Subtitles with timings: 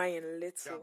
[0.00, 0.80] Brian Little.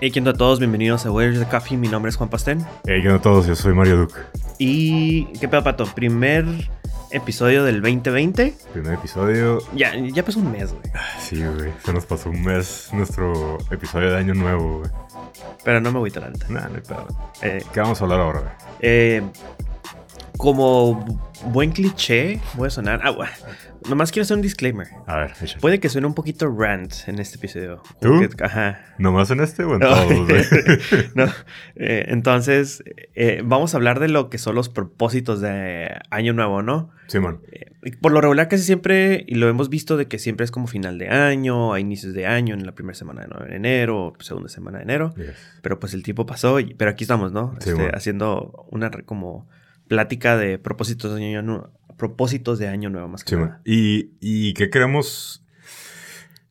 [0.00, 0.60] Hey, ¿qué onda a todos?
[0.60, 1.76] Bienvenidos a Where's the Coffee.
[1.76, 2.64] Mi nombre es Juan Pastén.
[2.86, 3.46] Hey, ¿qué onda a todos?
[3.46, 4.14] Yo soy Mario Duke.
[4.56, 5.26] Y...
[5.38, 5.84] ¿Qué pedo, Pato?
[5.94, 6.46] Primer
[7.10, 8.54] episodio del 2020.
[8.72, 9.58] Primer episodio.
[9.74, 10.84] Ya, ya pasó un mes, güey.
[11.20, 11.72] Sí, güey.
[11.84, 14.90] Se nos pasó un mes nuestro episodio de Año Nuevo, güey.
[15.64, 16.46] Pero no me voy tan alta.
[16.48, 17.06] Nah, no hay pedo.
[17.42, 18.50] Eh, ¿Qué vamos a hablar ahora, güey?
[18.80, 19.22] eh,
[20.36, 21.04] como
[21.46, 23.00] buen cliché, voy a sonar...
[23.02, 23.14] Ah,
[23.88, 24.86] nomás quiero hacer un disclaimer.
[25.06, 25.60] A ver, échale.
[25.60, 27.82] Puede que suene un poquito rant en este episodio.
[28.00, 28.20] ¿Tú?
[28.20, 28.80] Que- ajá.
[28.98, 29.88] ¿Nomás en este o en No.
[29.88, 30.42] todos, güey?
[31.14, 31.24] No,
[31.76, 32.82] eh, entonces,
[33.14, 36.90] eh, vamos a hablar de lo que son los propósitos de Año Nuevo, ¿no?
[37.08, 37.40] Simón.
[37.52, 40.66] Eh, por lo regular casi siempre, y lo hemos visto de que siempre es como
[40.66, 44.78] final de año, a inicios de año, en la primera semana de enero, segunda semana
[44.78, 45.34] de enero, Yes.
[45.62, 47.54] pero pues el tiempo pasó, y- pero aquí estamos, ¿no?
[47.60, 49.48] Sí, Este, haciendo una como
[49.86, 53.60] plática de propósitos de año, nu- propósitos de año nuevo más que nada.
[53.64, 55.44] ¿Y, ¿Y qué queremos?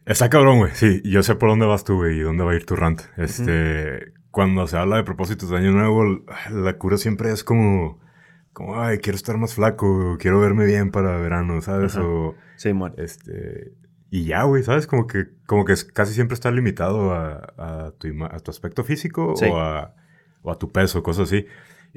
[0.06, 0.72] Está cabrón, güey.
[0.76, 3.02] Sí, yo sé por dónde vas tú, güey, y dónde va a ir tu rant.
[3.18, 8.00] Este, cuando se habla de propósitos de año nuevo, la cura siempre es como,
[8.54, 11.96] como, ay, quiero estar más flaco, quiero verme bien para verano, ¿sabes?
[11.98, 12.94] O, Sí, mon.
[12.98, 13.74] este,
[14.12, 14.86] y ya, güey, ¿sabes?
[14.86, 19.34] Como que, como que casi siempre está limitado a, a tu, a tu aspecto físico
[19.36, 19.46] Sí.
[19.46, 19.96] o, a,
[20.44, 21.48] o a tu peso, cosas así.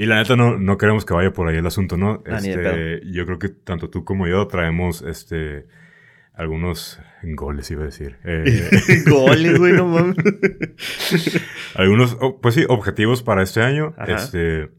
[0.01, 2.23] Y la neta no, no queremos que vaya por ahí el asunto, ¿no?
[2.27, 5.67] Ah, Este, yo creo que tanto tú como yo traemos este
[6.35, 8.17] algunos goles, iba a decir.
[8.25, 8.45] Eh,
[9.11, 10.15] Goles, güey, no mames.
[11.75, 13.93] algunos, oh, pues sí, objetivos para este año.
[13.99, 14.15] Ajá.
[14.15, 14.71] Este,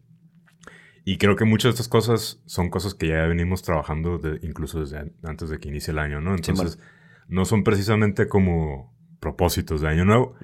[1.03, 4.79] y creo que muchas de estas cosas son cosas que ya venimos trabajando de- incluso
[4.79, 6.33] desde an- antes de que inicie el año, ¿no?
[6.35, 6.79] Entonces,
[7.27, 10.35] no son precisamente como propósitos de año nuevo,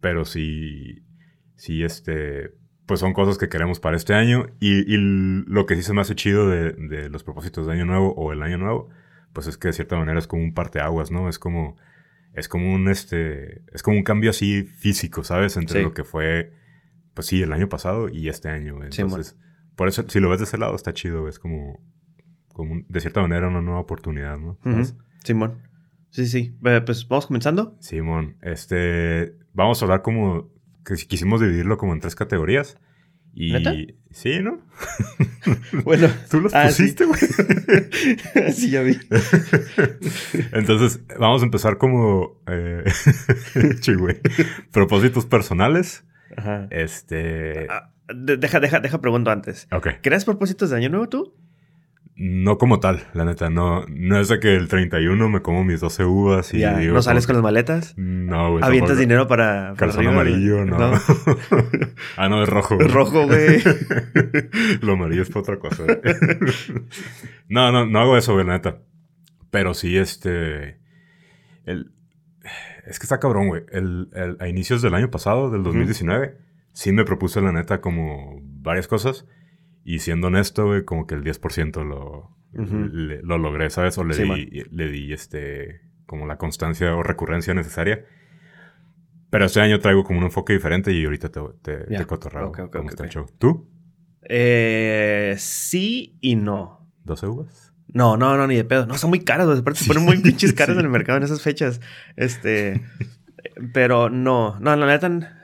[0.00, 1.04] pero sí,
[1.54, 2.50] sí, este,
[2.86, 4.46] pues son cosas que queremos para este año.
[4.60, 7.84] Y, y lo que sí se me hace chido de, de los propósitos de año
[7.86, 8.88] nuevo o el año nuevo,
[9.32, 11.28] pues es que de cierta manera es como un parteaguas, ¿no?
[11.28, 11.76] Es como,
[12.34, 15.56] es como un, este, es como un cambio así físico, ¿sabes?
[15.56, 15.84] Entre Sí.
[15.84, 16.52] lo que fue,
[17.14, 18.78] pues sí, el año pasado y este año.
[18.90, 19.36] Sí, Entonces,
[19.76, 21.80] por eso, si lo ves de ese lado, está chido, es como,
[22.52, 24.58] como un- de cierta manera una nueva oportunidad, ¿no?
[25.24, 25.62] Simón.
[26.10, 26.56] Sí, sí.
[26.60, 27.76] Pues vamos comenzando.
[27.80, 30.52] Simón, este, vamos a hablar como,
[30.84, 32.76] que si quisimos dividirlo como en tres categorías.
[33.36, 33.72] Y ¿Neta?
[34.12, 34.60] sí, ¿no?
[35.84, 36.08] Bueno.
[36.30, 37.20] Tú los Ah, pusiste, güey.
[38.52, 38.96] sí, ya vi.
[40.52, 42.84] Entonces, vamos a empezar como, eh,
[44.72, 46.04] propósitos personales.
[46.36, 46.66] Ajá.
[46.70, 49.66] Este, Ah, de- deja, deja, deja pregunto antes.
[49.72, 49.88] ok.
[50.02, 51.34] ¿Creas propósitos de año nuevo tú?
[52.16, 55.80] No como tal, la neta, no, no es de que el 31 me como mis
[55.80, 57.94] 12 uvas y ya, digo ¿No sales con como las maletas?
[57.96, 58.62] No, güey.
[58.62, 59.00] ¿Avientas tampoco.
[59.00, 59.74] dinero para...
[59.74, 60.20] para Calzón arriba?
[60.20, 60.76] amarillo, no.
[62.16, 62.76] ah, no, es rojo.
[62.76, 62.86] güey.
[62.86, 63.60] Rojo, güey.
[64.82, 65.82] Lo amarillo es para otra cosa.
[67.48, 68.78] no, no, no hago eso, güey, la neta.
[69.50, 70.78] Pero sí, este.
[71.64, 71.90] El,
[72.86, 73.62] es que está cabrón, güey.
[73.72, 76.36] El, el- a inicios del año pasado, del 2019,
[76.72, 79.26] sí me propuse, la neta, como varias cosas.
[79.84, 83.96] Y siendo honesto, güey, como que el 10% lo, le- lo logré, ¿sabes?
[83.98, 88.04] O le Sí, di, le di, este, como la constancia o recurrencia necesaria.
[89.30, 91.98] Pero este año traigo como un enfoque diferente y ahorita te, te, Ya.
[91.98, 93.12] te cotorreo Ok, ok, cómo ok, está el ok.
[93.14, 93.26] show.
[93.38, 93.68] ¿Tú?
[94.22, 96.88] Eh, sí y no.
[97.04, 97.72] ¿12 uvas?
[97.88, 98.86] No, no, no, ni de pedo.
[98.86, 99.46] No, son muy caros.
[99.46, 99.58] güey.
[99.58, 100.80] Aparte se ponen muy pinches caros Sí.
[100.80, 101.80] en el mercado en esas fechas.
[102.16, 102.82] Este...
[103.74, 104.58] pero no.
[104.60, 105.40] No, la neta...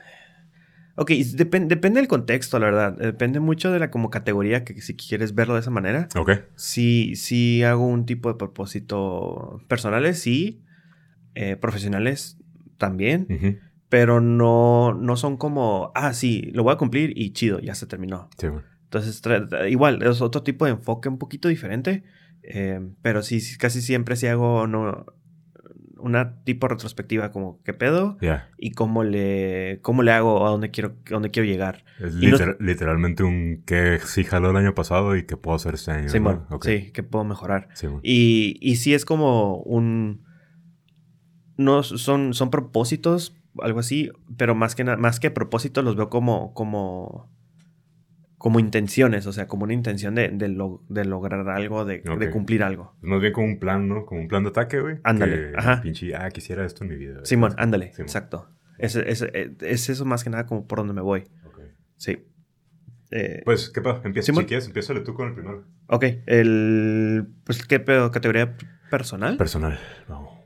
[1.03, 2.93] Ok, y depen- depende del contexto, la verdad.
[2.99, 6.09] Depende mucho de la como categoría que si quieres verlo de esa manera.
[6.15, 6.33] Ok.
[6.57, 10.63] Sí, sí hago un tipo de propósito personales, sí.
[11.35, 12.37] Eh, profesionales
[12.77, 13.27] también.
[13.89, 17.87] Pero no, no son como, ah, sí, lo voy a cumplir y chido, ya se
[17.87, 18.29] terminó.
[18.39, 18.63] Sí, güey.
[18.85, 19.23] Entonces,
[19.71, 22.03] igual, es otro tipo de enfoque un poquito diferente.
[22.43, 25.07] eh, pero sí, sí, casi siempre sí hago no,
[26.03, 28.17] una tipo retrospectiva como qué pedo
[28.59, 31.85] y cómo le, cómo le hago a dónde quiero, a dónde quiero llegar.
[31.99, 35.91] Es no- literalmente un que sí jaló el año pasado y que puedo hacer este
[35.93, 36.09] año.
[36.09, 36.47] Sí, ¿no?
[36.63, 37.69] sí, que puedo mejorar.
[37.75, 37.87] Sí.
[38.03, 40.25] Y, y sí es como un...
[41.57, 46.55] No, son, son propósitos, algo así, pero más que, más que propósitos los veo como,
[46.55, 47.31] como,
[48.43, 52.31] como intenciones, o sea, como una intención de, de, lo- de lograr algo, de, de
[52.31, 52.97] cumplir algo.
[53.03, 54.07] Más bien como un plan, ¿no?
[54.07, 54.97] Como un plan de ataque, güey.
[55.05, 55.83] Ándale, Que ajá.
[55.83, 57.21] Pinche, ah, quisiera esto en mi vida.
[57.25, 58.07] Simón, ándale, Simón.
[58.07, 58.49] exacto.
[58.79, 61.25] Es, es, es- es eso más que nada como por donde me voy.
[61.45, 61.61] Ok.
[61.99, 62.25] Sí.
[63.11, 64.01] Eh, Pues, ¿qué pasa?
[64.07, 64.45] Empieza, Simón.
[64.45, 65.67] si quieres, empiézale tú con el primero.
[65.89, 67.27] ok, el...
[67.45, 68.11] Pues, ¿qué pedo?
[68.11, 68.57] ¿Categoría
[68.91, 69.37] personal?
[69.37, 69.79] Personal.
[70.09, 70.40] Vamos.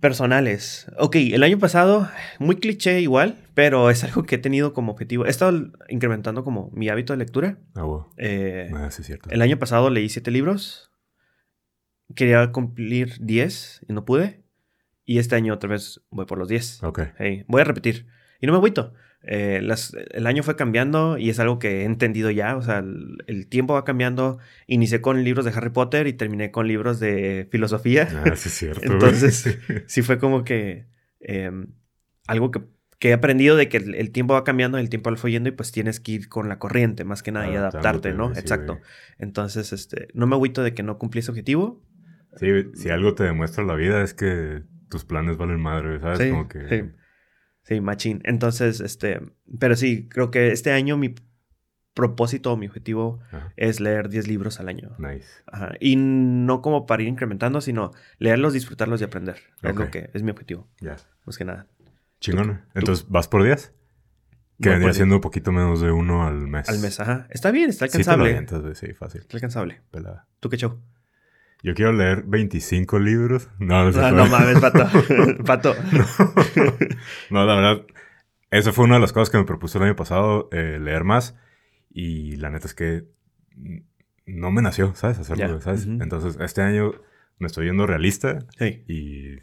[0.00, 0.86] Personales.
[0.98, 2.08] Ok, el año pasado,
[2.38, 5.26] muy cliché igual, pero es algo que he tenido como objetivo.
[5.26, 7.58] He estado incrementando como mi hábito de lectura.
[7.74, 8.06] Ah, wow.
[8.16, 9.28] Eh, Ah, sí, cierto.
[9.30, 10.90] el año pasado leí siete libros.
[12.16, 14.42] Quería cumplir 10 y no pude.
[15.04, 16.82] Y este año otra vez voy por los 10.
[16.82, 17.00] Ok.
[17.18, 18.06] Hey, voy a repetir.
[18.40, 18.94] Y no me agüito.
[19.22, 22.56] Eh, las- el año fue cambiando y es algo que he entendido ya.
[22.56, 24.38] O sea, el, el tiempo va cambiando.
[24.66, 28.08] Inicié con libros de Harry Potter y terminé con libros de filosofía.
[28.24, 28.82] Ah, sí, es cierto.
[28.92, 30.86] Entonces, sí fue como que
[31.20, 31.50] eh,
[32.26, 32.62] algo que,
[32.98, 35.48] que he aprendido de que el, el tiempo va cambiando, el tiempo lo fue yendo
[35.48, 38.32] y pues tienes que ir con la corriente más que nada y adaptarte, ¿no?
[38.34, 38.74] sí, Exacto.
[38.74, 38.84] güey.
[39.18, 41.82] Entonces, este, no me agüito de que no cumplí ese objetivo.
[42.36, 46.20] Sí, si algo te demuestra la vida es que tus planes valen madre, ¿sabes?
[46.20, 46.68] Sí, Como que...
[46.68, 46.84] sí.
[47.70, 48.20] Sí, machín.
[48.24, 49.20] Entonces, este,
[49.60, 51.14] pero sí, creo que este año mi
[51.94, 53.52] propósito o mi objetivo Ajá.
[53.56, 54.90] es leer 10 libros al año.
[54.98, 55.26] Nice.
[55.46, 55.72] Ajá.
[55.78, 59.36] Y no como para ir incrementando, sino leerlos, disfrutarlos y aprender.
[59.62, 60.96] Es lo que es mi objetivo, Ya.
[61.24, 61.66] más que nada.
[62.20, 62.62] Chingón.
[62.74, 63.72] Entonces, ¿vas por días?
[64.60, 66.68] Que Voy vendría siendo un poquito menos de uno al mes.
[66.68, 67.26] Al mes, ajá.
[67.30, 68.30] Está bien, está Sí, te lo alcanzable.
[68.30, 69.20] avientas, güey, sí, fácil.
[69.22, 69.80] está alcanzable.
[69.92, 70.26] Pelada.
[70.40, 70.78] ¿Tú qué show?
[71.62, 73.48] Yo quiero leer 25 libros.
[73.58, 74.86] No, no, se Ah, no mames, pato.
[75.44, 75.74] pato.
[77.30, 77.86] No, la verdad,
[78.50, 81.36] esa fue una de las cosas que me propuse el año pasado, eh, leer más.
[81.90, 83.04] Y la neta es que
[84.26, 85.18] no me nació, ¿sabes?
[85.18, 85.60] Hacerlo.
[85.76, 86.92] Entonces, este año
[87.38, 88.38] me estoy yendo realista
[88.86, 89.38] y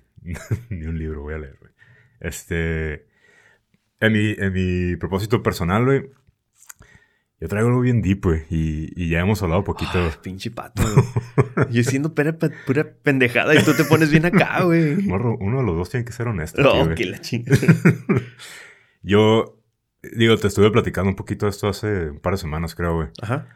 [0.70, 1.72] ni un libro voy a leer, güey.
[2.20, 3.06] Este,
[4.00, 6.10] en mi, en mi propósito personal, güey,
[7.40, 9.92] yo traigo algo bien deep, güey, y, y ya hemos hablado poquito.
[9.96, 10.82] Ay, pinche pato.
[10.84, 11.68] güey.
[11.72, 12.36] Yo siendo pura,
[12.66, 14.98] pura pendejada y tú te pones bien acá, güey.
[15.04, 16.62] Morro, uno de los dos tiene que ser honesto.
[16.62, 17.58] No, tío, que la chingada.
[19.04, 19.62] Yo,
[20.16, 23.10] digo, te estuve platicando un poquito de esto hace un par de semanas, creo, güey.
[23.22, 23.48] Ajá.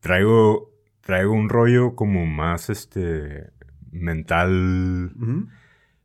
[0.00, 3.50] Traigo, traigo un rollo como más, este,
[3.90, 5.12] mental.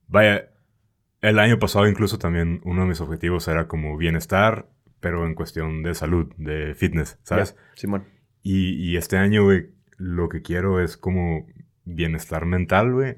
[0.07, 0.49] Vaya,
[1.21, 4.69] el año pasado incluso también uno de mis objetivos era como bienestar,
[5.05, 7.53] pero en cuestión de salud, de fitness, ¿sabes?
[7.53, 8.05] Ya, Simón.
[8.41, 9.67] Y, y este año, güey,
[9.97, 11.45] lo que quiero es como
[11.83, 13.17] bienestar mental, güey,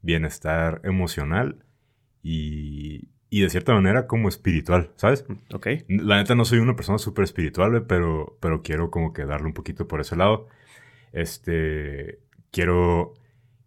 [0.00, 1.64] bienestar emocional
[2.22, 5.24] y, y de cierta manera como espiritual, ¿sabes?
[5.52, 5.66] Ok.
[5.88, 9.48] La neta no soy una persona súper espiritual, güey, pero, pero quiero como que darle
[9.48, 10.46] un poquito por ese lado.
[11.12, 12.20] Este,
[12.52, 13.14] quiero,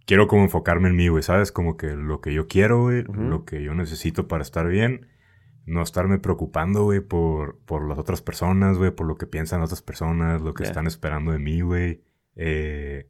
[0.05, 1.51] quiero como enfocarme en mí, güey, ¿sabes?
[1.51, 3.23] Como que lo que yo quiero, güey, Ujú.
[3.23, 5.07] lo que yo necesito para estar bien.
[5.67, 9.83] No estarme preocupando, güey, por, por las otras personas, güey, por lo que piensan otras
[9.83, 12.01] personas, lo que están esperando de mí, güey.
[12.35, 13.07] Eh,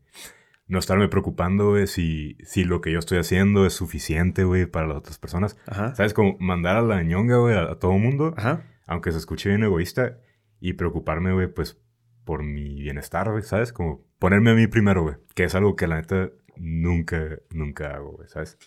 [0.67, 4.87] no estarme preocupando, güey, si, si lo que yo estoy haciendo es suficiente, güey, para
[4.87, 5.57] las otras personas.
[5.67, 5.95] Ajá.
[5.95, 6.13] ¿Sabes?
[6.13, 8.65] Como mandar a la ñonga, güey, a, a todo mundo Ajá.
[8.85, 10.17] aunque se escuche bien egoísta,
[10.59, 11.79] y preocuparme, güey, pues
[12.25, 13.71] por mi bienestar, güey, ¿sabes?
[13.71, 18.13] Como ponerme a mí primero, güey, que es algo que la neta nunca, nunca hago,
[18.13, 18.57] güey, ¿sabes?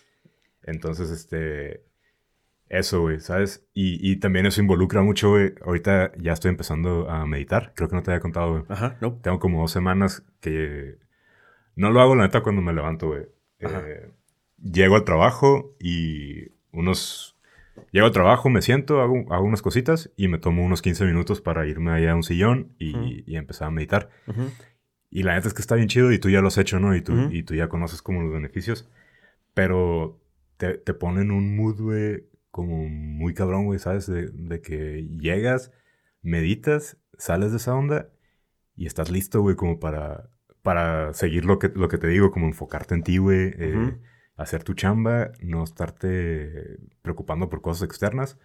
[0.62, 1.84] Entonces, este,
[2.70, 3.67] eso, güey, ¿sabes?
[3.75, 7.96] Y, y también eso involucra mucho, güey, ahorita ya estoy empezando a meditar, creo que
[7.96, 8.64] no te había contado, güey.
[8.69, 8.96] Ajá.
[9.00, 9.19] No.
[9.20, 10.96] Tengo como dos semanas que
[11.76, 13.26] no lo hago, la neta, cuando me levanto, güey.
[13.58, 14.11] Eh,
[14.62, 17.37] llego al trabajo y unos...
[17.93, 21.40] Llego al trabajo, me siento, hago, hago unas cositas y me tomo unos 15 minutos
[21.40, 23.05] para irme allá a un sillón y, Ujú.
[23.26, 24.11] y empezar a meditar.
[24.26, 24.43] Ujú.
[25.11, 26.94] Y la neta es que está bien chido y tú ya lo has hecho, ¿no?
[26.94, 27.32] Y tú, Ujú.
[27.32, 28.88] y tú ya conoces como los beneficios.
[29.55, 30.20] Pero
[30.56, 34.06] te, te ponen un mood, güey, como muy cabrón, güey, ¿sabes?
[34.06, 35.73] De, de que llegas,
[36.23, 38.09] meditas, sales de esa onda
[38.76, 40.30] y estás listo, güey, como para,
[40.62, 43.52] para seguir lo que, lo que te digo, como enfocarte en ti, güey.
[43.59, 43.99] eh, Ujú.
[44.37, 48.38] hacer tu chamba, no estarte preocupando por cosas externas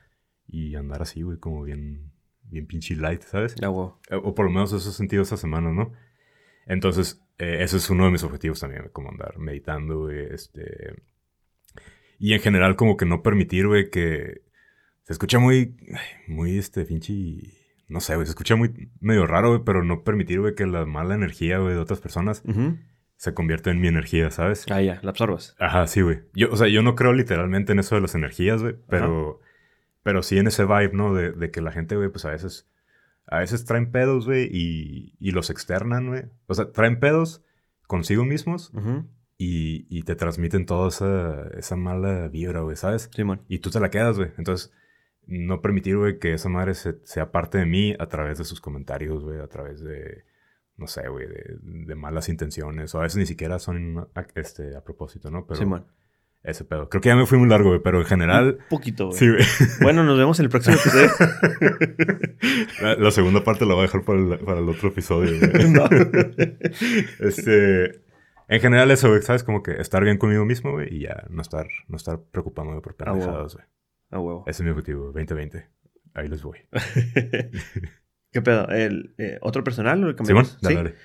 [0.48, 2.12] y andar así, güey, como bien,
[2.44, 3.56] bien pinche light, ¿sabes?
[3.62, 3.96] Wow.
[4.10, 5.94] Eh, O por lo menos eso he sentido esta semana, ¿no?
[6.68, 10.96] Entonces, eh, ese es uno de mis objetivos también, como andar meditando, güey, este...
[12.20, 14.42] Y en general como que no permitir, güey, que...
[15.04, 15.76] Se escucha muy,
[16.28, 17.14] muy, este, pinche...
[17.88, 20.86] No sé, güey, se escucha muy medio raro, güey, pero no permitir, güey, que la
[20.86, 22.42] mala energía, güey, de otras personas
[23.18, 24.66] se convierta en mi energía, ¿sabes?
[24.72, 25.00] Ah, ya.
[25.04, 25.56] La absorbas.
[25.60, 26.22] Ajá, sí, güey.
[26.34, 29.40] Yo, o sea, yo no creo literalmente en eso de las energías, güey, pero,
[30.02, 31.14] pero sí en ese vibe, ¿no?
[31.14, 32.68] De, de que la gente, güey, pues a veces,
[33.28, 36.24] a veces traen pedos, güey, y, y los externan, güey.
[36.48, 37.44] O sea, traen pedos
[37.88, 39.06] consigo mismos Ujú.
[39.38, 43.10] Y, y te transmiten toda esa, esa mala vibra, güey, ¿sabes?
[43.14, 43.42] Simón.
[43.50, 44.32] Y tú te la quedas, güey.
[44.38, 44.72] Entonces,
[45.28, 48.62] no permitir, güey, que esa madre se- sea parte de mí a través de sus
[48.62, 50.24] comentarios, güey, a través de,
[50.78, 52.94] no sé, güey, de, de malas intenciones.
[52.96, 55.46] O a veces ni siquiera son a, este, a propósito, ¿no?
[55.48, 55.86] Pero Simón.
[56.44, 56.88] ese pedo.
[56.90, 58.60] Creo que ya me fui muy largo, güey, pero en general...
[58.62, 59.18] Un poquito, güey.
[59.20, 59.44] Sí, güey.
[59.82, 61.10] Bueno, nos vemos en el próximo episodio.
[62.82, 65.70] La, la segunda parte la voy a dejar para el, para el otro episodio, güey.
[65.72, 65.90] No.
[67.20, 68.05] Este...
[68.48, 69.44] En general eso, güey, ¿sabes?
[69.44, 72.96] Como que estar bien conmigo mismo, güey, y ya no estar, no estar preocupándome por
[72.96, 73.66] pendejadas, güey.
[74.12, 74.44] Huevo.
[74.48, 75.68] Ese es mi objetivo, 2020.
[76.14, 76.60] Ahí les voy.
[78.32, 78.68] ¿Qué pedo?
[78.70, 80.62] ¿El, eh, ¿Otro personal o el Simón, cambiamos?
[80.62, 80.84] dale, ¿Sí?
[80.84, 80.96] dale.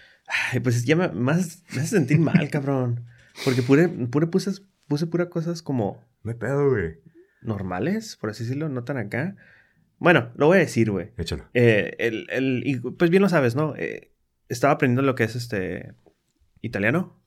[0.52, 3.06] Ay, pues ya me, más, me hace sentir mal, cabrón.
[3.44, 4.50] Porque pure, pure puse,
[4.88, 6.98] puse pura cosas como No hay pedo, güey.
[7.42, 9.36] normales, por así decirlo, no tan acá.
[9.98, 11.10] Bueno, lo voy a decir, güey.
[11.16, 11.44] Échalo.
[11.54, 13.74] Eh, el, el- y pues bien lo sabes, ¿no?
[13.76, 14.12] Eh,
[14.48, 15.94] estaba aprendiendo lo que es este
[16.62, 17.19] italiano.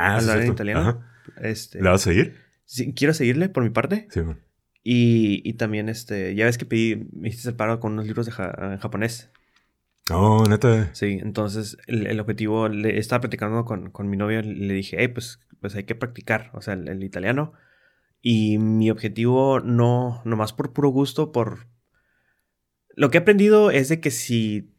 [0.00, 0.80] Ah, ¿Hablar en italiano?
[0.80, 1.12] Ajá.
[1.40, 2.36] Este, ¿Le vas a seguir?
[2.64, 4.06] sí, quiero seguirle por mi parte.
[4.10, 4.40] Sí, man.
[4.82, 8.26] Y, y también, este, ya ves que pedí, me hiciste el paro con unos libros
[8.26, 9.30] de ja- en japonés.
[10.08, 10.92] No, neta.
[10.94, 15.08] Sí, entonces el, el objetivo, le estaba platicando con, con mi novio, le dije, hey,
[15.08, 17.52] pues, pues hay que practicar, o sea, el, el italiano.
[18.22, 21.68] Y mi objetivo no, nomás por puro gusto, por...
[22.96, 24.72] Lo que he aprendido es de que si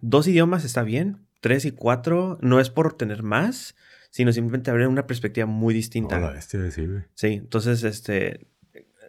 [0.00, 3.74] dos idiomas está bien, tres y cuatro, no es por tener más,
[4.10, 6.16] sino simplemente abrir una perspectiva muy distinta.
[6.18, 6.86] Hola, bestia, sí.
[7.14, 8.46] Sí, entonces, este,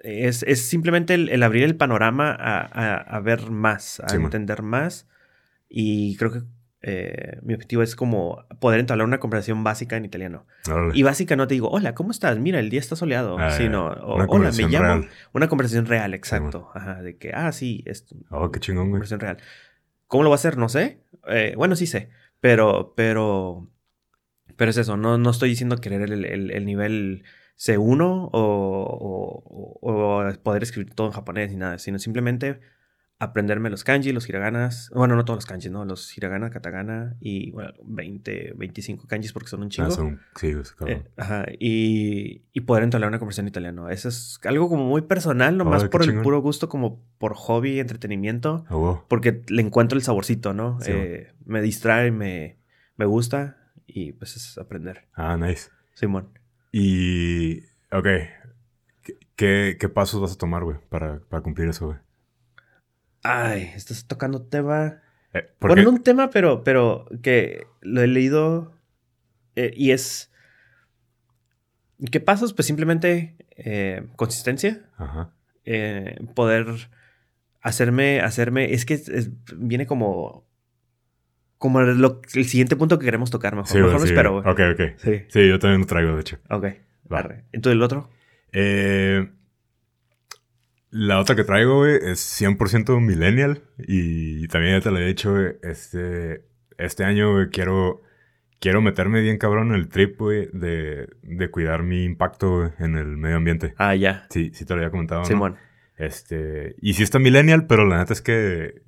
[0.04, 4.18] es, es simplemente el, el abrir el panorama a, a- a ver más, a Sí,
[4.18, 4.26] man.
[4.26, 5.08] entender más.
[5.70, 6.42] Y creo que
[6.84, 10.46] eh, mi objetivo es como poder entablar una conversación básica en italiano.
[10.94, 12.38] Y básica no te digo, hola, ¿cómo estás?
[12.40, 13.38] Mira, el día está soleado.
[13.40, 14.86] Ah, sino, o, una hola, me llamo.
[14.86, 15.10] real.
[15.34, 16.70] Una conversación real, exacto.
[16.74, 18.94] Ajá, de que, ah, sí, es Oh, qué chingón, güey.
[18.94, 19.38] conversación real.
[20.12, 20.58] ¿Cómo lo va a hacer?
[20.58, 21.06] No sé.
[21.30, 22.10] Eh, bueno, sí sé.
[22.42, 23.72] Pero, pero,
[24.58, 24.98] pero es eso.
[24.98, 27.24] No, no estoy diciendo querer el, el- el nivel
[27.58, 28.40] C1 o,
[29.02, 32.60] o- o- o poder escribir todo en japonés ni nada, sino simplemente
[33.22, 34.90] aprenderme los kanji, los hiraganas.
[34.96, 35.86] Bueno, no todos los kanjis, ¿no?
[35.86, 39.90] Los hiragana, katakana y, bueno, 20, 25 kanjis porque son un chingo.
[39.90, 40.20] Ah, son...
[40.36, 40.98] Sí, cabrón.
[40.98, 43.90] Eh, ajá, y, y poder entablar una conversación en italiano.
[43.90, 46.24] Eso es algo como muy personal, nomás qué por el chingón.
[46.24, 48.66] puro gusto, como por hobby, entretenimiento.
[48.68, 49.04] Ah, wow.
[49.08, 50.80] Porque le encuentro el saborcito, ¿no?
[50.82, 52.58] Sí, Eh, me distrae, me,
[52.98, 55.08] me gusta y pues es aprender.
[55.14, 55.70] Ah, nice.
[55.94, 56.30] Simón.
[56.72, 57.60] Y...
[57.92, 58.08] Ok.
[59.04, 62.00] ¿Qué, qué, qué pasos vas a tomar, güey, para, para cumplir eso, güey?
[63.24, 65.02] Ay, estás tocando tema.
[65.34, 65.76] Eh, porque...
[65.76, 68.74] Bueno, no un tema, pero, pero que lo he leído
[69.56, 70.32] eh, y es.
[72.12, 72.54] ¿Qué pasos?
[72.54, 74.82] Pues simplemente eh, consistencia.
[74.98, 75.34] Ajá.
[75.66, 76.66] eh, poder
[77.62, 80.48] hacerme, hacerme, es que es- viene como,
[81.60, 84.06] como lo- el siguiente punto que queremos tocar, mejor, Sí, mejor me sí.
[84.14, 84.52] espero, güey.
[84.52, 84.98] Ok, ok.
[84.98, 86.40] Sí, Sí, yo también lo traigo, de hecho.
[86.50, 86.66] ok,
[87.12, 87.20] Va.
[87.20, 87.46] arre.
[87.52, 88.10] Entonces el otro,
[88.54, 89.30] Eh,
[90.92, 93.64] la otra que traigo, güey, es 100% millennial.
[93.80, 96.44] Y también ya te lo he dicho, güey, este,
[96.78, 98.02] este año, güey, quiero,
[98.60, 102.96] quiero meterme bien cabrón en el trip, güey, de, de cuidar mi impacto güey, en
[102.98, 103.74] el medio ambiente.
[103.78, 105.28] ah, ya, Sí, sí te lo había comentado, ¿no?
[105.28, 105.56] Simón,
[105.98, 108.82] Este, y sí está millennial, pero la neta es que,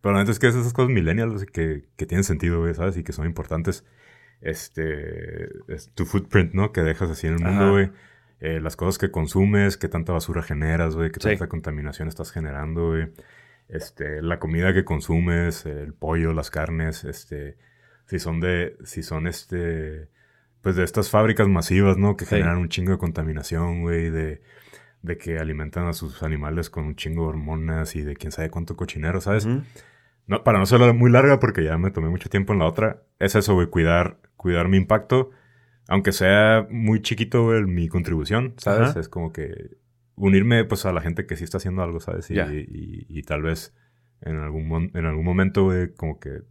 [0.00, 2.96] pero la neta es que es esas cosas millennials que, que tienen sentido, güey, ¿sabes?
[2.96, 3.84] Y que son importantes.
[4.40, 6.72] Este, es tu footprint, ¿no?
[6.72, 7.50] Que dejas así en el Ajá.
[7.50, 7.90] mundo, güey.
[8.40, 11.28] Eh, las cosas que consumes, qué tanta basura generas, güey, qué Sí.
[11.30, 13.08] tanta contaminación estás generando, güey.
[13.68, 17.56] Este, la comida que consumes, el pollo, las carnes, este,
[18.06, 20.08] si son de, si son este,
[20.60, 22.16] pues de estas fábricas masivas, ¿no?
[22.16, 22.34] Que Sí.
[22.36, 24.42] generan un chingo de contaminación, güey, de,
[25.02, 28.50] de que alimentan a sus animales con un chingo de hormonas y de quién sabe
[28.50, 29.46] cuánto cochinero, ¿sabes?
[30.26, 33.02] No, para no ser muy larga, porque ya me tomé mucho tiempo en la otra,
[33.18, 35.30] es eso, güey, cuidar, cuidar mi impacto,
[35.88, 38.90] aunque sea muy chiquito, güey, mi contribución, ¿sabes?
[38.90, 39.00] Ajá.
[39.00, 39.76] Es como que
[40.16, 42.30] unirme, pues, a la gente que sí está haciendo algo, ¿sabes?
[42.30, 43.74] Y, y- y tal vez
[44.20, 46.42] en algún, en algún momento, güey, como que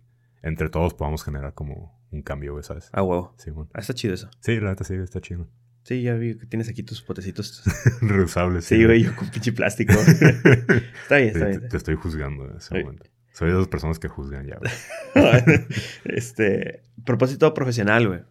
[0.41, 2.89] entre todos podamos generar como un cambio, güey, ¿sabes?
[2.93, 3.69] ah, huevo, Sí, bueno.
[3.73, 4.29] ah, está chido eso.
[4.41, 5.47] Sí, la neta sí, está chido.
[5.83, 7.63] Sí, ya vi que tienes aquí tus potecitos.
[8.01, 9.93] Reusable, Sí, güey, yo con pinche plástico.
[11.03, 11.67] está bien, está bien.
[11.69, 13.05] te estoy juzgando en ese momento.
[13.31, 14.71] Soy de esas personas que juzgan ya, güey.
[16.05, 18.21] este, propósito profesional, güey.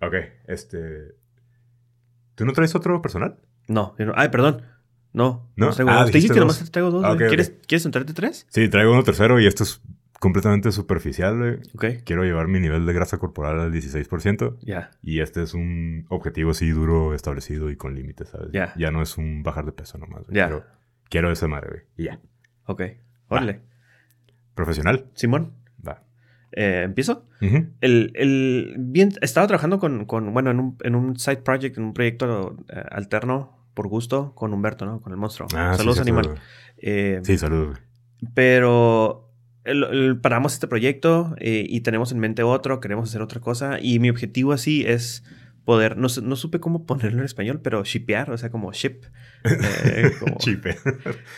[0.00, 0.14] Ok,
[0.46, 1.14] este...
[2.34, 3.38] ¿Tú no traes otro personal?
[3.66, 4.62] No, no- ay, perdón.
[5.12, 5.66] No, ¿No?
[5.66, 6.10] no traigo Ah, dos.
[6.12, 7.04] Te dijiste nomás traigo dos.
[7.04, 7.16] Ah.
[7.16, 8.46] ¿Quieres, ¿Quieres entrarte tres?
[8.50, 9.80] Sí, traigo uno tercero y esto es
[10.20, 11.54] completamente superficial, güey.
[11.74, 14.58] Ok, Quiero llevar mi nivel de grasa corporal al 16%.
[14.62, 14.90] ya.
[15.02, 18.50] Y este es un objetivo así duro, establecido y con límites, ¿sabes?
[18.52, 18.72] Ya.
[18.76, 20.22] Ya no es un bajar de peso nomás.
[20.28, 20.46] Ya.
[20.46, 20.64] Quiero,
[21.08, 21.82] quiero esa madre, güey.
[22.06, 22.20] Ya.
[22.66, 22.82] Ok.
[23.28, 23.60] Órale.
[24.54, 25.06] Profesional.
[25.14, 25.52] Simón.
[26.52, 27.26] Eh, ¿empiezo?
[27.80, 31.84] El, el, bien, estaba trabajando con, con bueno, en un, en un side project, en
[31.84, 35.00] un proyecto eh, alterno, por gusto, con Humberto, ¿no?
[35.00, 35.48] Con el monstruo.
[35.54, 36.34] Ah, Saludos, sí, animal.
[36.78, 38.32] Eh, Sí, saludos, güey.
[38.34, 39.30] Pero
[39.64, 43.78] el- paramos este proyecto eh, y tenemos en mente otro, queremos hacer otra cosa.
[43.80, 45.24] Y mi objetivo así es
[45.64, 49.02] poder, no, no supe cómo ponerlo en español, pero shipear, o sea, como ship.
[49.44, 50.76] eh, como, Chipe.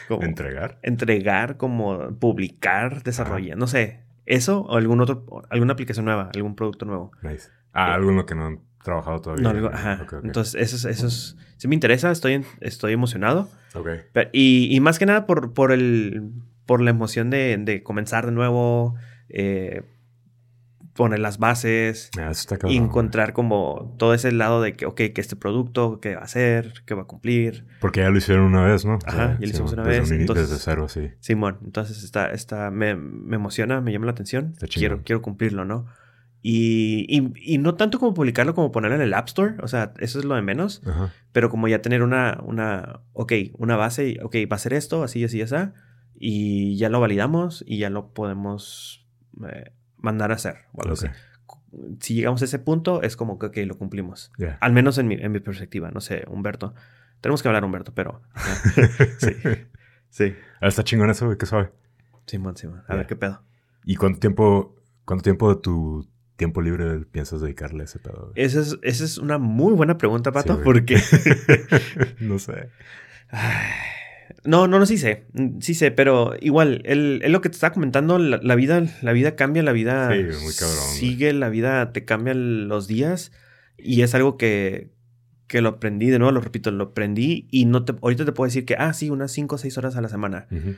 [0.09, 0.79] como Entregar.
[0.83, 4.01] entregar, como publicar, desarrollar, no sé.
[4.27, 7.13] Eso o algún otro, alguna aplicación nueva, algún producto nuevo.
[7.23, 7.49] Nice.
[7.73, 9.43] Ah, lo que no han trabajado todavía.
[9.45, 10.07] No, algo- ajá.
[10.23, 13.49] Entonces, eso es, eso es, sí me interesa, estoy, estoy emocionado.
[13.75, 13.89] Ok.
[14.13, 16.31] Pe- Y, y más que nada por, por, el,
[16.67, 18.95] por la emoción de, de comenzar de nuevo,
[19.29, 19.83] eh,
[21.01, 22.31] poner las bases, Ah,
[22.69, 26.25] y encontrar como todo ese lado de que, ok, que este producto, qué va a
[26.25, 27.65] hacer, qué va a cumplir.
[27.81, 28.97] Porque ya lo hicieron una vez, ¿no?
[28.97, 31.09] O Ajá, ya lo hicimos una vez, un entonces- Desde cero, sí.
[31.21, 34.51] Simón, entonces está, está, me, me emociona, me llama la atención.
[34.53, 35.87] Está Quiero, quiero cumplirlo, ¿no?
[36.43, 39.95] Y, y, y no tanto como publicarlo como ponerlo en el App Store, o sea,
[40.01, 41.15] eso es lo de menos, Ajá.
[41.33, 45.03] pero como ya tener una, una, ok, una base, y, ok, va a ser esto,
[45.03, 45.55] así, así, así,
[46.19, 49.07] y ya lo validamos y ya lo podemos
[49.51, 50.59] eh, mandar a hacer.
[50.73, 51.07] o algo así.
[52.01, 54.33] Si llegamos a ese punto, es como que, lo cumplimos.
[54.39, 54.59] Ya.
[54.61, 56.75] Al menos en mi, en mi perspectiva, no sé, Humberto.
[57.21, 58.23] Tenemos que hablar, Humberto, pero...
[59.19, 59.33] sí,
[60.09, 60.35] sí.
[60.61, 61.39] Ah, está chingón eso, güey.
[61.39, 61.71] ¿Qué sabe?
[62.27, 62.83] Simón, Simón.
[62.89, 63.43] A ver qué pedo.
[63.85, 68.31] ¿Y cuánto tiempo, cuánto tiempo de tu tiempo libre piensas dedicarle a ese pedo?
[68.33, 68.45] güey?
[68.45, 71.01] Esa es, esa es una muy buena pregunta, Pato, porque...
[72.21, 72.71] no sé.
[73.29, 73.71] Ay,
[74.45, 75.27] No, no, no, sí sé.
[75.33, 78.83] Mm, Sí sé, pero igual, él, él lo que te está comentando, la, la vida,
[79.03, 83.33] la vida cambia, la vida Sí, muy cabrón, sigue, la vida te cambia los días
[83.77, 84.91] y es algo que,
[85.47, 88.47] que lo aprendí, de nuevo lo repito, lo aprendí y no te, ahorita te puedo
[88.47, 90.77] decir que, ah, sí, unas 5 o 6 horas a la semana, Ujú.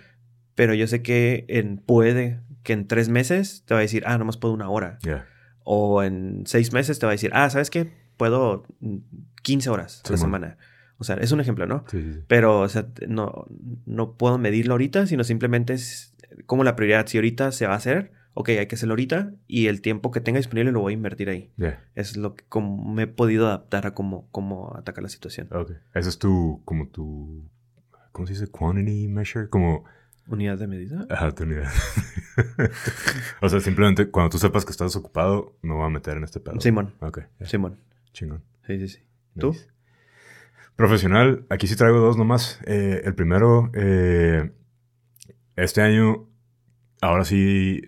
[0.54, 4.18] pero yo sé que en, puede que en 3 meses te va a decir, ah,
[4.18, 4.98] nomás puedo una hora.
[5.02, 5.26] Ya.
[5.64, 7.92] O en 6 meses te va a decir, ah, ¿sabes qué?
[8.16, 8.96] Puedo mm,
[9.42, 10.18] 15 horas a la Simón.
[10.28, 10.58] semana.
[10.98, 11.84] O sea, es un ejemplo, ¿no?
[11.88, 12.20] Sí, sí.
[12.28, 13.46] Pero, o sea, no,
[13.86, 16.14] no puedo medirlo ahorita, sino simplemente es
[16.46, 17.06] como la prioridad.
[17.06, 20.20] Si ahorita se va a hacer, ok, hay que hacerlo ahorita y el tiempo que
[20.20, 21.50] tenga disponible lo voy a invertir ahí.
[21.56, 21.82] Ya.
[21.94, 25.48] Es lo que como me he podido adaptar a cómo, cómo atacar la situación.
[25.52, 25.72] Ok.
[25.94, 27.48] Ese es tu, como tu,
[28.12, 28.46] ¿cómo se dice?
[28.46, 29.48] Quantity measure.
[29.48, 29.84] Como,
[30.28, 31.04] Unidad de medida.
[31.10, 31.68] ajá, tu unidad.
[33.40, 36.38] o sea, simplemente cuando tú sepas que estás ocupado, me voy a meter en este
[36.40, 36.60] pedo.
[36.60, 37.22] Simón, Ok.
[37.44, 37.78] Simón.
[38.12, 38.42] Chingón.
[38.66, 38.98] Sí, sí, sí.
[39.38, 39.56] ¿Tú?
[40.76, 42.60] Profesional, aquí sí traigo dos nomás.
[42.66, 44.50] Eh, el primero, eh,
[45.56, 46.28] este año,
[47.00, 47.82] ahora sí,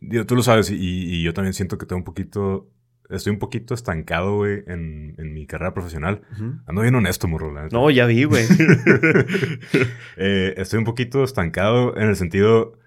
[0.00, 2.70] digo, tú lo sabes y, y yo también siento que tengo un poquito,
[3.10, 6.22] estoy un poquito estancado, güey, en, en mi carrera profesional.
[6.32, 6.54] Ujú.
[6.66, 7.52] Ando bien honesto, morro.
[7.70, 8.44] No, ya vi, güey.
[10.16, 12.78] Eh, estoy un poquito estancado en el sentido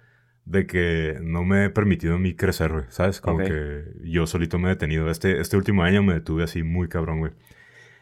[0.45, 2.85] de que no me he permitido a mí crecer, güey.
[2.89, 3.21] ¿Sabes?
[3.21, 5.09] Como que yo solito me he detenido.
[5.09, 7.31] Este, este último año me detuve así muy cabrón, güey.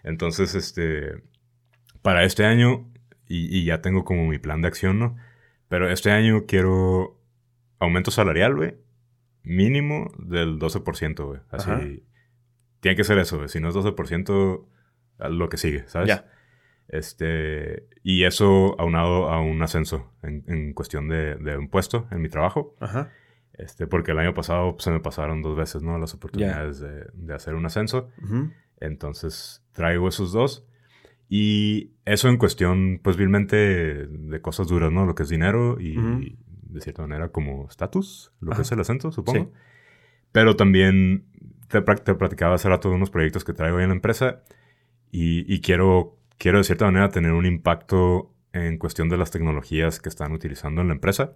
[0.03, 1.21] Entonces, este.
[2.01, 2.91] Para este año,
[3.27, 5.17] y, y ya tengo como mi plan de acción, ¿no?
[5.67, 7.19] Pero este año quiero
[7.79, 8.75] aumento salarial, güey.
[9.43, 11.39] Mínimo del 12%, güey.
[11.49, 11.69] Así.
[11.69, 11.81] Ajá.
[12.79, 13.49] Tiene que ser eso, güey.
[13.49, 14.65] Si no es 12%,
[15.19, 16.09] a lo que sigue, ¿sabes?
[16.09, 16.25] Ya.
[16.87, 22.21] Este, y eso aunado a un ascenso en, en cuestión de, de un puesto en
[22.21, 22.75] mi trabajo.
[22.79, 23.11] Ajá.
[23.53, 25.97] Este, porque el año pasado pues, se me pasaron dos veces, ¿no?
[25.99, 28.09] Las oportunidades de, de hacer un ascenso.
[28.23, 28.51] Ujú.
[28.79, 30.65] Entonces traigo esos dos.
[31.29, 35.05] Y eso en cuestión, pues, vilmente de cosas duras, ¿no?
[35.05, 38.59] Lo que es dinero y, de cierta manera, como estatus, lo Ajá.
[38.59, 39.45] que es el acento, supongo.
[39.45, 39.49] Sí.
[40.33, 41.25] Pero también
[41.69, 44.43] te, te platicaba hace rato de unos proyectos que traigo ahí en la empresa
[45.09, 49.99] y, y quiero, quiero de cierta manera tener un impacto en cuestión de las tecnologías
[50.01, 51.33] que están utilizando en la empresa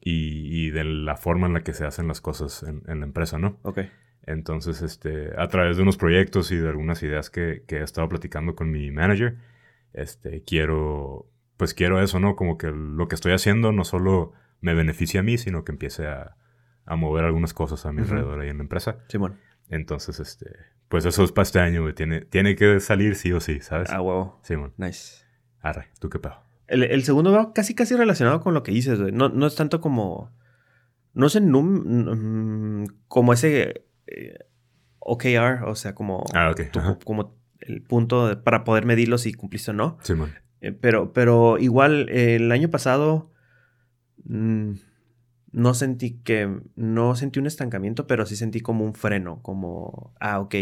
[0.00, 3.38] y de la forma en la que se hacen las cosas en, en la empresa,
[3.38, 3.58] ¿no?
[3.62, 3.80] Ok.
[4.26, 8.08] Entonces, este, a través de unos proyectos y de algunas ideas que, que he estado
[8.08, 9.36] platicando con mi manager,
[9.92, 12.34] este, quiero, pues quiero eso, ¿no?
[12.36, 16.06] Como que lo que estoy haciendo no solo me beneficia a mí, sino que empiece
[16.06, 16.36] a,
[16.86, 18.98] a mover algunas cosas a mi alrededor ahí en la empresa.
[19.08, 19.38] Simón.
[19.68, 20.46] Entonces, este,
[20.88, 21.94] pues eso es para este año, güey.
[21.94, 23.90] Tiene, tiene que salir sí o sí, ¿sabes?
[23.90, 24.40] Ah, huevo.
[24.42, 25.24] Simón, Nice.
[25.60, 26.42] arre, ¿tú qué pedo?
[26.66, 29.12] El, el segundo va casi casi relacionado con lo que dices, güey.
[29.12, 30.32] No, no es tanto como.
[31.12, 34.38] No en num, mm, como ese eh,
[34.98, 39.32] OKR, o sea, como, Ah, ok, tu- como el punto de- para poder medirlo si
[39.34, 39.98] cumpliste o no.
[40.02, 43.30] Simón, Eh, pero, pero igual, eh, el año pasado
[44.24, 44.72] mm,
[45.52, 46.48] no sentí que.
[46.76, 50.14] No sentí un estancamiento, pero sí sentí como un freno, como.
[50.20, 50.54] Ah, ok.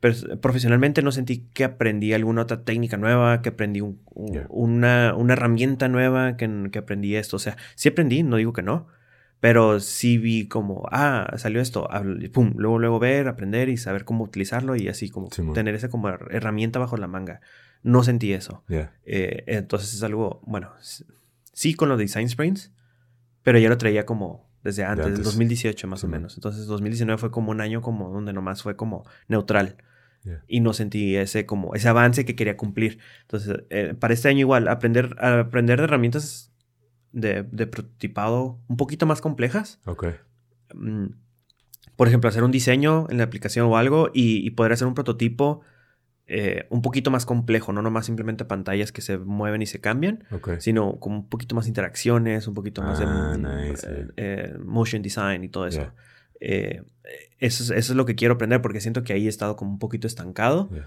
[0.00, 4.46] Pers- profesionalmente no sentí que aprendí alguna otra técnica nueva, que aprendí un- un- Ya.
[4.48, 7.36] una, una herramienta nueva, que, que aprendí esto.
[7.36, 8.86] O sea, sí aprendí, no digo que no,
[9.40, 11.88] pero sí vi como, ah, salió esto,
[12.32, 15.54] pum, luego, luego ver, aprender y saber cómo utilizarlo y así como Simón.
[15.54, 17.40] tener esa como her- herramienta bajo la manga.
[17.82, 18.62] No sentí eso.
[18.68, 18.92] ya.
[19.04, 20.70] Eh, entonces es algo, bueno,
[21.52, 22.72] sí con los design sprints,
[23.42, 25.24] pero ya lo traía como desde antes, del antes.
[25.24, 26.18] 2018 más o Simón.
[26.20, 26.34] menos.
[26.36, 29.76] Entonces 2019 fue como un año como donde nomás fue como neutral
[30.22, 30.44] Ya.
[30.46, 32.98] y no sentí ese como ese avance que quería cumplir.
[33.22, 36.52] Entonces, eh, para este año igual aprender aprender de herramientas
[37.12, 39.80] de, de prototipado un poquito más complejas.
[39.84, 40.06] Ok.
[40.74, 41.06] Mm,
[41.96, 44.94] por ejemplo, hacer un diseño en la aplicación o algo y, y poder hacer un
[44.94, 45.60] prototipo
[46.26, 50.24] eh, un poquito más complejo, no nomás simplemente pantallas que se mueven y se cambian,
[50.60, 54.06] sino con un poquito más interacciones, un poquito más Ah, de nice, eh, yeah.
[54.16, 55.80] eh, motion design y todo eso.
[55.80, 55.94] Yeah.
[56.40, 56.82] Eh,
[57.38, 59.72] eso, es, eso es lo que quiero aprender porque siento que ahí he estado como
[59.72, 60.70] un poquito estancado.
[60.70, 60.86] Yeah.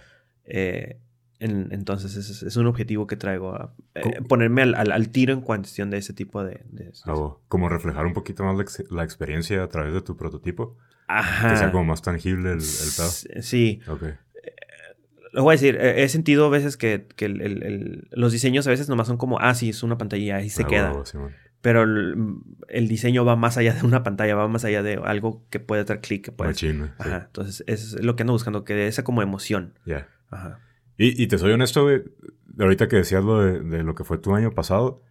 [1.44, 5.10] Eh, en- entonces es, es un objetivo que traigo, a, eh, ponerme al, al- al
[5.10, 6.62] tiro en cuestión de ese tipo de...
[6.70, 7.14] de- Ah,
[7.48, 10.78] como reflejar un poquito más la, ex- la experiencia a través de tu prototipo.
[11.08, 11.50] Ajá.
[11.52, 13.42] Que sea como más tangible el, el pedo.
[13.42, 14.04] Sí, Ok.
[15.34, 18.88] lo voy a decir, eh, he sentido a veces que, el- los diseños a veces
[18.90, 20.94] nomás son como, ah, sí, es una pantalla, ahí se Ah, queda.
[21.62, 25.60] Pero el, diseño va más allá de una pantalla, va más allá de algo que
[25.62, 26.50] puede dar clic, que puede...
[26.52, 26.96] Machín, güey, sí.
[27.00, 29.74] Ajá, entonces eso es lo que ando buscando, que esa como emoción.
[29.86, 30.08] Ya.
[30.30, 30.60] Ajá.
[30.98, 32.04] Y, y te soy honesto, güey.
[32.60, 35.02] Ahorita que decías lo de, de lo que fue tu año pasado,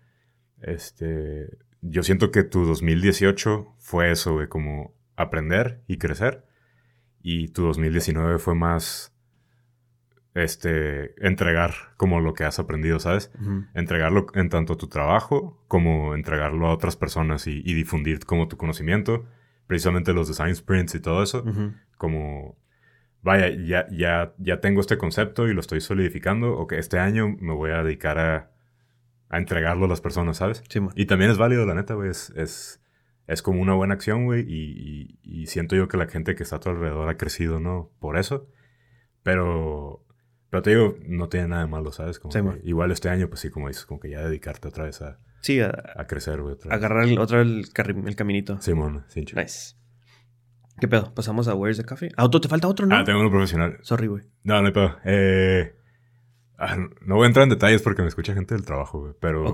[0.61, 6.45] este, yo siento que tu 2018 fue eso, güey, como aprender y crecer.
[7.21, 9.13] Y tu 2019 fue más,
[10.35, 13.31] este, entregar como lo que has aprendido, ¿sabes?
[13.41, 13.65] Ujú.
[13.75, 18.57] Entregarlo en tanto tu trabajo como entregarlo a otras personas y, y difundir como tu
[18.57, 19.27] conocimiento.
[19.67, 21.73] Precisamente los design sprints y todo eso Ujú.
[21.97, 22.57] como,
[23.23, 27.29] vaya, ya, ya, ya tengo este concepto y lo estoy solidificando, o que este año
[27.41, 28.51] me voy a dedicar a,
[29.29, 30.63] a entregarlo a las personas, ¿sabes?
[30.69, 30.81] Sí.
[30.95, 32.83] Y también es válido, la neta, güey, es, es,
[33.27, 36.43] es como una buena acción, güey, y, y- y siento yo que la gente que
[36.43, 37.91] está a tu alrededor ha crecido, ¿no?
[38.01, 38.49] Por eso.
[39.23, 40.05] Pero,
[40.51, 42.19] pero te digo, no tiene nada de malo, ¿sabes?
[42.19, 44.85] Como Sí, que igual este año, pues sí, como dices, como que ya dedicarte otra
[44.85, 48.61] vez a, Sí, a- a crecer, güey, agarrar el, otra vez el, el caminito.
[48.61, 49.25] Simón, sí.
[49.35, 49.77] Nice.
[50.81, 51.15] ¿Qué pedo?
[51.15, 52.11] ¿Pasamos a Where's the Coffee?
[52.17, 52.97] Auto, ¿te falta otro, no?
[52.97, 53.79] Ah, tengo uno profesional.
[53.83, 54.25] Sorry, güey.
[54.43, 54.97] No, no hay pedo.
[55.05, 55.75] Eh,
[56.59, 59.15] ah, no voy a entrar en detalles porque me escucha gente del trabajo, güey.
[59.21, 59.45] Pero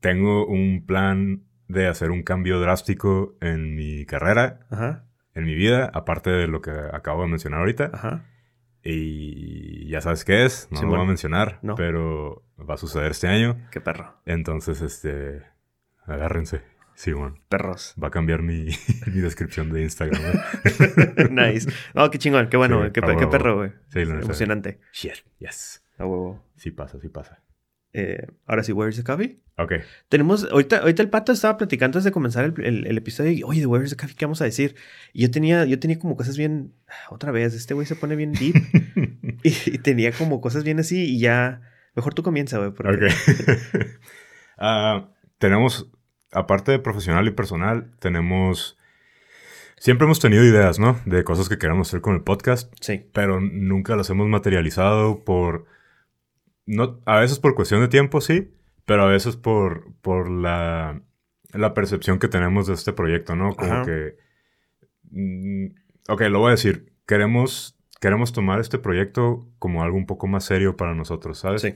[0.00, 5.90] tengo un plan de hacer un cambio drástico en mi carrera, Ajá, en mi vida,
[5.94, 7.90] aparte de lo que acabo de mencionar ahorita.
[7.92, 8.24] ajá.
[8.84, 11.76] Y ya sabes qué es, no Sí, lo voy a mencionar, No.
[11.76, 13.56] pero va a suceder este año.
[13.70, 14.16] Qué perro.
[14.26, 15.42] Entonces, este,
[16.04, 16.62] agárrense.
[16.94, 17.94] Sí, bueno, Perros.
[18.02, 18.66] va a cambiar mi,
[19.06, 20.20] mi descripción de Instagram.
[20.22, 21.30] güey.
[21.30, 21.70] nice.
[21.94, 22.48] No, qué chingón.
[22.48, 22.90] Qué bueno, Sí.
[22.92, 23.72] Qué, perro, güey.
[23.88, 24.20] Sí, neta.
[24.20, 24.80] Emocionante.
[24.92, 25.82] Shit, yes.
[25.98, 26.44] A huevo.
[26.56, 27.42] Sí pasa, sí pasa.
[27.94, 29.38] Eh, ahora sí, Where's the Coffee?
[29.58, 29.72] Ok.
[30.08, 33.42] Tenemos, ahorita, ahorita el pato estaba platicando antes de comenzar el, el- el episodio y,
[33.42, 34.76] oye, de Where's the Coffee, ¿qué vamos a decir?
[35.12, 36.72] Y yo tenía, yo tenía como cosas bien,
[37.10, 38.54] otra vez, este güey se pone bien deep
[39.42, 41.60] y, y tenía como cosas bien así y ya,
[41.94, 42.70] mejor tú comienza, güey.
[42.72, 43.12] porque- Ok.
[44.58, 45.90] Ah, tenemos,
[46.32, 48.78] aparte de profesional y personal, tenemos...
[49.76, 51.00] Siempre hemos tenido ideas, ¿no?
[51.06, 55.66] De cosas que queremos hacer con el podcast, Sí, pero nunca las hemos materializado por...
[56.66, 58.54] No, a veces por cuestión de tiempo, sí,
[58.86, 61.02] pero a veces por, por la,
[61.52, 63.54] la percepción que tenemos de este proyecto, ¿no?
[63.54, 63.84] Como Ajá.
[63.84, 64.16] que...
[65.10, 65.66] mm,
[66.08, 66.92] ok, lo voy a decir.
[67.06, 71.62] Queremos, queremos tomar este proyecto como algo un poco más serio para nosotros, ¿sabes?
[71.62, 71.74] sí.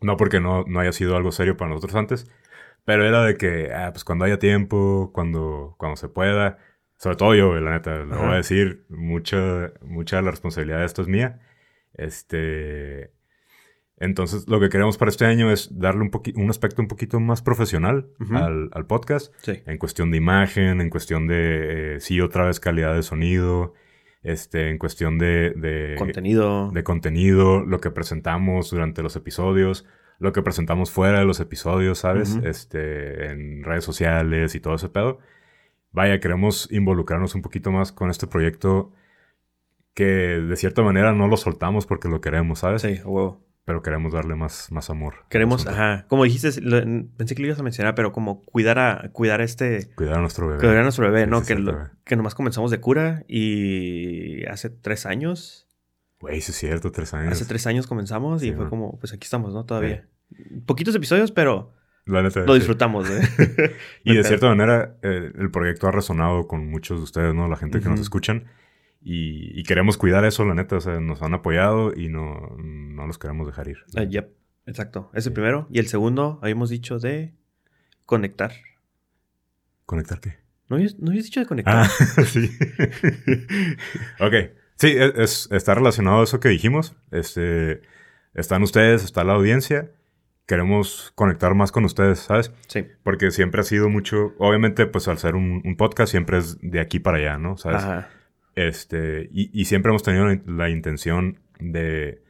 [0.00, 2.30] No porque no, no haya sido algo serio para nosotros antes,
[2.86, 6.56] pero era de que, ah, pues cuando haya tiempo, cuando, cuando se pueda,
[6.96, 8.24] sobre todo yo, la neta, lo Ajá.
[8.24, 11.40] voy a decir, mucha, mucha de la responsabilidad de esto es mía.
[11.92, 13.10] Este,
[13.98, 17.40] entonces, lo que queremos para este año es darle un, un aspecto un poquito más
[17.42, 19.62] profesional al, al podcast, Sí.
[19.66, 23.72] en cuestión de imagen, en cuestión de, eh, sí, otra vez calidad de sonido,
[24.22, 25.52] este, en cuestión de...
[25.56, 26.70] de Contenido.
[26.72, 29.86] de contenido, lo que presentamos durante los episodios,
[30.18, 32.36] lo que presentamos fuera de los episodios, ¿sabes?
[32.36, 32.46] Ujú.
[32.46, 35.18] Este, en redes sociales y todo ese pedo.
[35.92, 38.92] Vaya, queremos involucrarnos un poquito más con este proyecto
[39.94, 42.82] que de cierta manera no lo soltamos porque lo queremos, ¿sabes?
[42.82, 43.44] Sí, a huevo.
[43.64, 45.24] Pero queremos darle más, más amor.
[45.28, 46.80] Queremos, ajá, como dijiste, lo-
[47.16, 50.46] pensé que lo ibas a mencionar, pero como cuidar a, cuidar este, Cuidar a nuestro
[50.46, 50.60] bebé.
[50.60, 51.40] cuidar a nuestro bebé, Sí, ¿no?
[51.40, 51.84] sí, que, lo- güey.
[52.04, 55.65] que nomás comenzamos de cura y hace tres años,
[56.20, 57.32] Güey, sí es cierto, tres años.
[57.32, 58.70] hace tres años comenzamos y Sí, fue man.
[58.70, 59.64] como, pues aquí estamos, ¿no?
[59.66, 60.06] Todavía.
[60.64, 61.74] Poquitos episodios, pero
[62.06, 62.58] La neta, lo sí.
[62.60, 63.20] disfrutamos, ¿eh?
[64.04, 67.48] Y de cierta manera, eh, el proyecto ha resonado con muchos de ustedes, ¿no?
[67.48, 68.02] La gente que nos Ujú.
[68.02, 68.46] escuchan.
[69.02, 70.76] Y, y queremos cuidar eso, la neta.
[70.76, 73.78] O sea, nos han apoyado y no, no los queremos dejar ir.
[73.96, 74.30] Ah, yep,
[74.66, 75.10] exacto.
[75.14, 75.68] Es el primero.
[75.70, 77.34] Y el segundo, habíamos dicho de
[78.04, 78.52] conectar.
[79.84, 80.38] ¿Conectar qué?
[80.68, 81.86] ¿No habías, no habías dicho de conectar?
[81.86, 81.88] Ah,
[82.24, 82.50] sí.
[84.20, 84.34] ok.
[84.76, 86.94] Sí, es, es- está relacionado a eso que dijimos.
[87.10, 87.82] Este,
[88.34, 89.90] están ustedes, está la audiencia.
[90.46, 92.52] Queremos conectar más con ustedes, ¿sabes?
[92.68, 92.86] Sí.
[93.02, 94.34] Porque siempre ha sido mucho...
[94.38, 97.56] Obviamente, pues al ser un, un podcast, siempre es de aquí para allá, ¿no?
[97.56, 97.82] ¿Sabes?
[97.82, 98.08] Ajá.
[98.54, 102.22] Este, y, y siempre hemos tenido la, la intención de,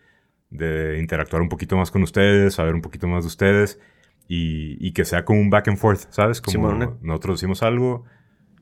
[0.50, 3.78] de interactuar un poquito más con ustedes, saber un poquito más de ustedes.
[4.28, 6.40] y, y que sea como un back and forth, ¿sabes?
[6.40, 8.04] Como una- nosotros decimos algo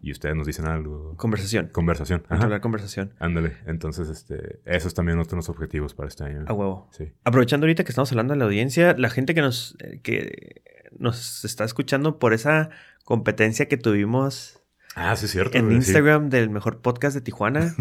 [0.05, 1.17] y ustedes nos dicen algo.
[1.17, 1.71] Conversación.
[1.73, 2.25] Conversación.
[2.27, 2.35] Ajá.
[2.35, 3.15] Entablar conversación.
[3.19, 3.57] Ándale.
[3.67, 6.45] Entonces, este, esos también otros los objetivos para este año.
[6.47, 6.91] A huevo.
[6.93, 7.13] Sí.
[7.25, 10.63] Aprovechando ahorita que estamos hablando de la audiencia, la gente que nos, eh, que
[10.99, 12.69] nos está escuchando por esa
[13.05, 14.63] competencia que tuvimos
[14.97, 15.59] Ah, sí, es cierto.
[15.59, 15.75] en sí.
[15.77, 17.75] Instagram del mejor podcast de Tijuana,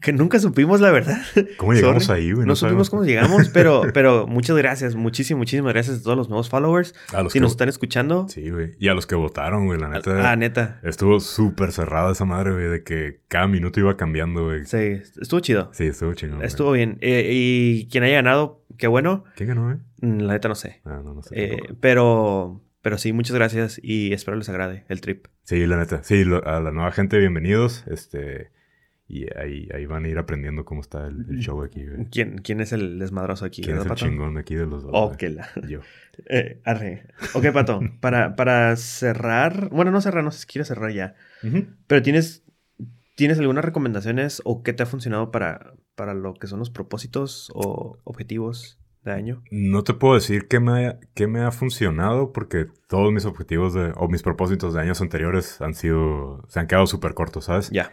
[0.00, 1.20] que nunca supimos la verdad.
[1.58, 2.22] ¿Cómo llegamos Sorry.
[2.22, 2.46] ahí, güey?
[2.46, 6.48] No, supimos cómo llegamos, pero, pero muchas gracias, muchísimas, muchísimas gracias a todos los nuevos
[6.48, 6.94] followers.
[7.12, 7.42] A los Si que...
[7.42, 8.72] nos están escuchando, Sí, güey.
[8.78, 10.30] Y a los que votaron, güey, la neta.
[10.30, 14.64] ah, neta, Estuvo súper cerrada esa madre, güey, de que cada minuto iba cambiando, güey.
[14.64, 15.70] Sí, sí, estuvo chido.
[15.78, 16.36] estuvo chingón.
[16.38, 16.46] güey.
[16.46, 16.96] Estuvo bien.
[17.02, 19.24] Eh, y quien haya ganado, qué bueno.
[19.36, 19.76] ¿Quién ganó, güey?
[20.00, 20.80] Mm, La neta no sé.
[20.84, 21.34] Ah, no, no sé.
[21.36, 25.26] Eh, pero, pero sí, muchas gracias y espero les agrade el trip.
[25.44, 26.02] Sí, la neta.
[26.02, 27.84] Sí, lo- a la nueva gente, bienvenidos.
[27.86, 28.50] Este.
[29.08, 32.06] Y ahí, ahí van a ir aprendiendo cómo está el, el show aquí, güey.
[32.10, 33.60] ¿Quién, quién es el desmadroso aquí?
[33.60, 34.06] ¿Quién es el Pato?
[34.06, 34.90] chingón aquí de los dos?
[34.94, 35.48] Oh, que la.
[35.68, 35.80] Yo.
[36.28, 37.06] Eh, arre.
[37.34, 37.80] Ok, Pato.
[38.00, 39.70] Para, para cerrar.
[39.70, 41.14] Bueno, no cerrar, no sé si quieres cerrar ya.
[41.86, 42.44] Pero tienes.
[43.14, 47.50] ¿Tienes algunas recomendaciones o qué te ha funcionado para, para lo que son los propósitos
[47.54, 49.42] o objetivos de año?
[49.50, 53.74] No te puedo decir qué me, ha, qué me ha funcionado porque todos mis objetivos
[53.74, 57.70] de, o mis propósitos de años anteriores han sido, se han quedado súper cortos, ¿sabes?
[57.70, 57.90] Ya.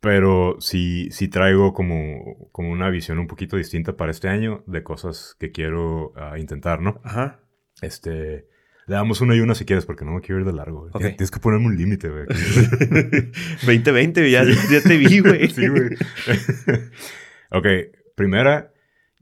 [0.00, 4.82] Pero sí, sí traigo como, como una visión un poquito distinta para este año de
[4.82, 7.00] cosas que quiero ah, intentar, ¿no?
[7.04, 7.40] Ajá.
[7.80, 8.46] Este,
[8.86, 10.80] le damos una y una si quieres porque no me quiero ir de largo.
[10.80, 10.90] güey.
[10.90, 11.00] Ok.
[11.00, 12.26] Tienes- Tienes que ponerme un límite, güey.
[13.66, 15.48] 2020, ya, ya te vi, güey.
[15.50, 15.88] sí, güey.
[17.50, 17.66] ok,
[18.14, 18.73] primera,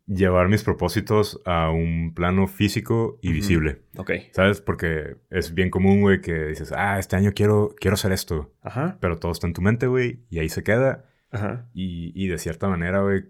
[0.06, 3.82] llevar mis propósitos a un plano físico y visible.
[3.96, 4.10] Ok.
[4.32, 4.60] ¿Sabes?
[4.60, 8.52] Porque es bien común, güey, que dices, ah, este año quiero, quiero hacer esto.
[8.62, 8.98] Ajá.
[9.00, 11.04] Pero todo está en tu mente, güey, y ahí se queda.
[11.30, 11.68] Ajá.
[11.72, 13.24] Y, y de cierta manera, güey,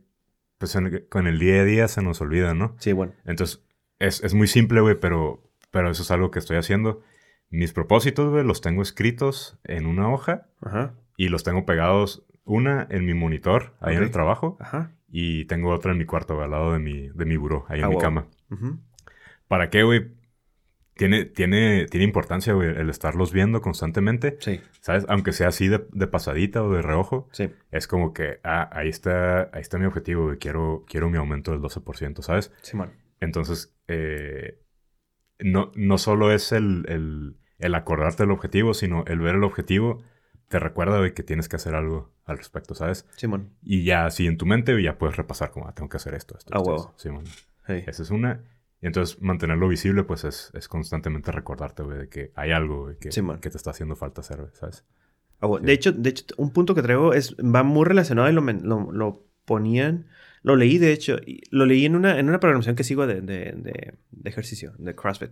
[0.59, 2.75] pues en- con el día a día se nos olvida, ¿no?
[2.79, 3.13] Sí, bueno.
[3.25, 3.65] Entonces,
[3.99, 7.03] es, es muy simple, güey, pero, pero eso es algo que estoy haciendo.
[7.51, 10.95] Mis propósitos, güey, los tengo escritos en una hoja Ajá.
[11.17, 14.97] y los tengo pegados, una en mi monitor, ahí en el trabajo, Ajá.
[15.15, 17.85] Y tengo otra en mi cuarto, al lado de mi, de mi buró, ahí en
[17.85, 18.27] Ah, mi cama.
[19.47, 20.11] ¿Para qué, güey?
[20.95, 24.61] Tiene, tiene, tiene importancia, güey, el estarlos viendo constantemente, Sí.
[24.81, 25.05] ¿sabes?
[25.09, 27.51] Aunque sea así de, de pasadita o de reojo, Sí.
[27.71, 31.51] es como que, ah, ahí está, ahí está mi objetivo, güey, quiero, quiero mi aumento
[31.53, 32.53] del 12%, ¿sabes?
[32.63, 32.93] Simón.
[33.21, 34.59] Entonces, eh,
[35.39, 40.03] no, no solo es el, el, el acordarte del objetivo, sino el ver el objetivo
[40.53, 43.07] te recuerda de que tienes que hacer algo al respecto, ¿sabes?
[43.17, 43.55] Simón.
[43.63, 46.37] Y ya así en tu mente ya puedes repasar como, ah, tengo que hacer esto,
[46.37, 47.25] esto, Ah, man.
[47.67, 47.73] Sí.
[47.87, 48.45] Esa es una.
[48.83, 52.99] Y entonces mantenerlo visible, pues es, es constantemente recordarte, güey, de que hay algo güey,
[52.99, 54.85] que, que te está haciendo falta hacer, ¿sabes?
[55.41, 55.47] Ah.
[55.47, 55.65] Sí.
[55.65, 58.93] De hecho, de hecho, un punto que traigo es va muy relacionado y lo, lo,
[58.93, 60.09] lo ponían,
[60.43, 63.21] lo leí de hecho, y lo leí en una, en una programación que sigo de,
[63.21, 65.31] de, de- de ejercicio, de CrossFit.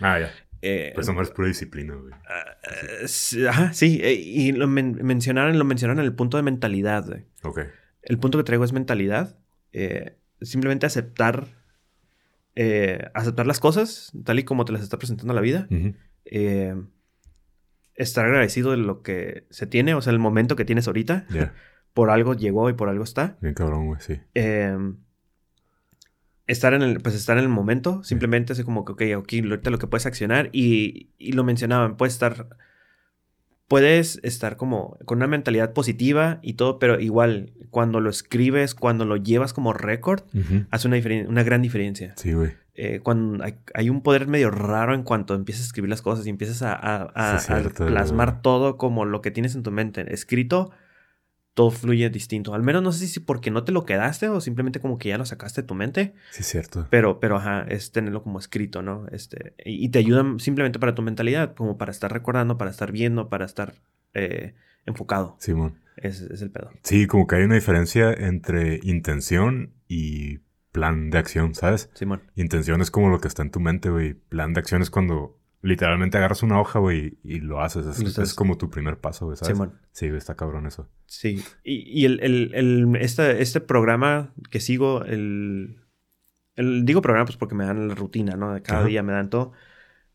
[0.00, 0.30] Ah, ya.
[0.62, 2.12] eh, Pues nomás es pura disciplina, güey.
[2.28, 2.56] ah,
[3.06, 7.06] sí, ajá, sí, eh, y lo men- mencionaron, lo mencionaron en el punto de mentalidad.
[7.06, 7.24] güey.
[7.42, 7.60] Ok.
[8.02, 9.38] El punto que traigo es mentalidad.
[9.72, 11.46] eh, simplemente aceptar,
[12.54, 15.66] eh, aceptar las cosas tal y como te las está presentando la vida.
[16.24, 16.74] Eh,
[17.94, 21.26] estar agradecido de lo que se tiene, o sea, el momento que tienes ahorita.
[21.30, 21.54] Ya.
[21.96, 23.38] Por algo llegó y por algo está.
[23.40, 24.20] Bien cabrón, güey, sí.
[24.34, 24.76] Eh,
[26.46, 29.70] estar en el, pues estar en el momento, simplemente así como que, ok, aquí ahorita
[29.70, 32.48] lo que puedes accionar y, y lo mencionaban, puedes estar,
[33.66, 39.04] puedes estar como con una mentalidad positiva y todo, pero igual cuando lo escribes, cuando
[39.06, 40.66] lo llevas como récord, Ujú.
[40.70, 42.12] hace una, una gran diferencia.
[42.16, 42.52] Sí, güey.
[42.74, 46.26] Eh, cuando hay, hay un poder medio raro en cuanto empiezas a escribir las cosas
[46.26, 47.86] y empiezas a, a- a- Sí, a cierto.
[47.86, 50.12] plasmar todo como lo que tienes en tu mente.
[50.12, 50.70] Escrito,
[51.56, 52.52] todo fluye distinto.
[52.52, 55.16] Al menos no sé si porque no te lo quedaste o simplemente como que ya
[55.16, 56.12] lo sacaste de tu mente.
[56.30, 56.86] Sí, es cierto.
[56.90, 59.06] Pero, pero ajá, es tenerlo como escrito, ¿no?
[59.10, 62.92] Este, y, y te ayudan simplemente para tu mentalidad, como para estar recordando, para estar
[62.92, 63.72] viendo, para estar
[64.12, 65.36] eh, enfocado.
[65.40, 65.80] Simón.
[65.96, 66.72] Es, es el pedo.
[66.82, 70.40] Sí, como que hay una diferencia entre intención y
[70.72, 71.88] plan de acción, ¿sabes?
[71.94, 72.20] Simón.
[72.34, 74.12] Intención es como lo que está en tu mente, güey.
[74.12, 77.86] Plan de acción es cuando literalmente agarras una hoja, güey, y lo haces.
[78.18, 79.56] Es, como tu primer paso, güey, ¿sabes?
[79.56, 79.74] Simón.
[79.92, 80.88] Sí, güey, está cabrón eso.
[81.06, 81.42] Sí.
[81.64, 85.78] Y, y el, el- el- este, este programa que sigo, el,
[86.54, 88.52] el- Digo programa pues porque me dan la rutina, ¿no?
[88.54, 88.88] De cada Ajá.
[88.88, 89.52] día me dan todo.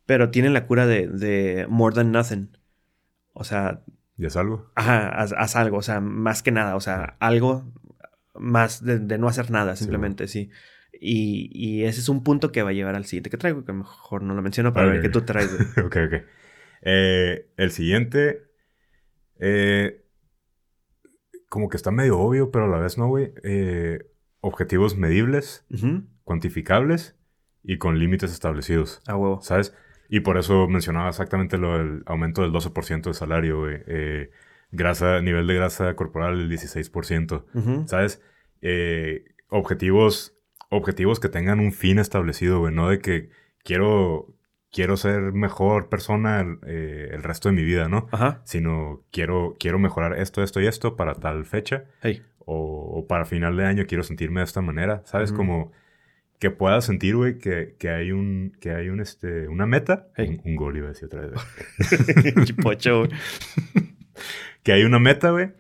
[0.05, 2.57] Pero tienen la cura de, de more than nothing.
[3.33, 3.81] O sea,
[4.17, 4.71] ¿Y es algo?
[4.75, 5.77] ajá, haz, haz algo.
[5.77, 6.75] O sea, más que nada.
[6.75, 7.71] O sea, algo
[8.33, 10.49] más de, de no hacer nada, Sí, simplemente, sí.
[11.03, 13.73] Y, y ese es un punto que va a llevar al siguiente que traigo, que
[13.73, 15.49] mejor no lo menciono para ver qué tú traes.
[15.51, 15.67] güey.
[15.87, 16.23] ok, ok.
[16.83, 18.43] Eh, el siguiente.
[19.39, 20.05] eh,
[21.49, 23.33] como que está medio obvio, pero a la vez no, güey.
[23.43, 23.99] Eh,
[24.41, 25.65] objetivos medibles,
[26.23, 27.17] cuantificables
[27.63, 29.01] y con límites establecidos.
[29.07, 29.41] A huevo.
[29.41, 29.75] ¿Sabes?
[30.07, 33.79] Y por eso mencionaba exactamente lo del aumento del 12% de salario, güey.
[34.71, 37.45] Grasa, nivel de grasa corporal el 16%.
[37.53, 37.87] Ujú.
[37.87, 38.21] ¿Sabes?
[39.49, 40.37] Objetivos,
[40.71, 42.73] objetivos que tengan un fin establecido, güey.
[42.73, 43.29] No de que
[43.63, 44.33] quiero,
[44.71, 48.07] quiero ser mejor persona eh, el resto de mi vida, ¿no?
[48.11, 48.41] Ajá.
[48.43, 51.85] Sino quiero, quiero mejorar esto, esto y esto para tal fecha.
[52.01, 52.23] Hey.
[52.39, 55.03] O, o para final de año quiero sentirme de esta manera.
[55.05, 55.31] ¿Sabes?
[55.31, 55.71] Como
[56.39, 60.07] que puedas sentir, güey, que, que hay un, que hay un, este, una meta.
[60.15, 60.39] Hey.
[60.43, 61.39] Un, un gol, iba a decir otra vez.
[62.45, 63.11] Chipocho, güey.
[64.63, 65.51] que hay una meta, güey,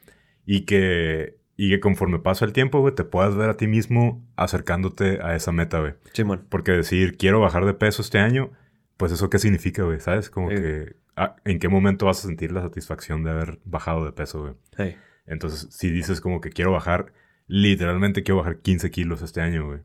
[0.45, 4.27] y que, y que conforme pasa el tiempo, güey, te puedas ver a ti mismo
[4.35, 5.93] acercándote a esa meta, güey.
[6.11, 6.47] Simón.
[6.49, 8.49] Porque decir, quiero bajar de peso este año,
[8.97, 10.31] pues eso qué significa, güey, ¿sabes?
[10.31, 10.55] Como Sí.
[10.55, 14.41] que, ah, ¿en qué momento vas a sentir la satisfacción de haber bajado de peso,
[14.41, 14.53] güey?
[14.75, 14.95] Hey.
[15.27, 17.13] Entonces, si dices como que quiero bajar,
[17.45, 19.81] literalmente quiero bajar 15 kilos este año, güey.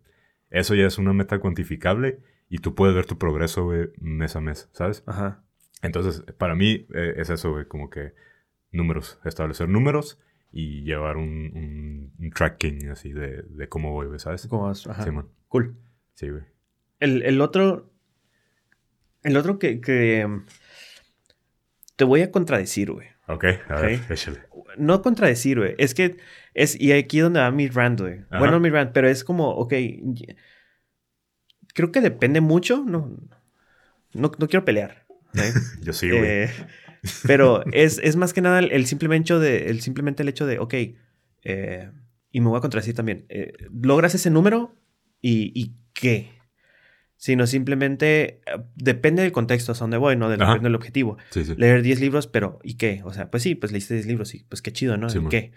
[0.48, 4.40] Eso ya es una meta cuantificable y tú puedes ver tu progreso, güey, mes a
[4.40, 5.02] mes, ¿sabes?
[5.06, 5.42] Ajá.
[5.82, 8.14] Entonces, para mí eh, es eso, güey, como que
[8.72, 10.18] números, establecer números
[10.58, 14.46] y llevar un, un- un tracking así de, de cómo voy, ¿sabes?
[14.46, 14.86] ¿Cómo vas?
[14.86, 15.04] Ajá.
[15.04, 15.28] Simón.
[15.48, 15.76] Cool.
[16.14, 16.44] Sí, güey.
[16.98, 17.92] El, el otro.
[19.22, 20.26] El otro que, que,
[21.96, 23.08] Te voy a contradecir, güey.
[23.28, 24.10] Ok, a ver, Ok.
[24.12, 24.38] échale.
[24.78, 25.74] No contradecir, güey.
[25.78, 26.16] Es que.
[26.54, 28.20] Es, y aquí donde va mi rant, güey.
[28.30, 28.38] Ajá.
[28.38, 29.74] Bueno, mi rant, pero es como, ok.
[31.74, 32.82] Creo que depende mucho.
[32.86, 33.10] No,
[34.14, 35.04] no, no quiero pelear.
[35.34, 35.52] ¿eh?
[35.82, 36.22] Yo sí, güey.
[36.24, 36.50] Eh,
[37.26, 40.46] pero es, es más que nada el, el simplemente hecho de, el simplemente el hecho
[40.46, 40.74] de, ok,
[41.42, 41.90] eh,
[42.30, 44.74] y me voy a contradecir también, eh, logras ese número
[45.20, 46.34] y, y qué.
[47.18, 50.26] Sino simplemente eh, depende del contexto a donde voy, ¿no?
[50.26, 50.36] Ajá.
[50.36, 51.16] depende del objetivo.
[51.30, 51.54] sí, sí.
[51.56, 53.00] Leer 10 libros, pero ¿y qué?
[53.04, 55.08] O sea, pues sí, pues leíste 10 libros y pues qué chido, ¿no?
[55.08, 55.30] Sí, ¿Y man.
[55.30, 55.52] qué?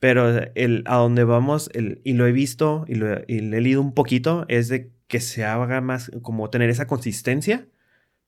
[0.00, 3.60] Pero el, a donde vamos, el, y lo he visto y lo, y lo he
[3.60, 7.68] leído un poquito, es de que se haga más, como tener esa consistencia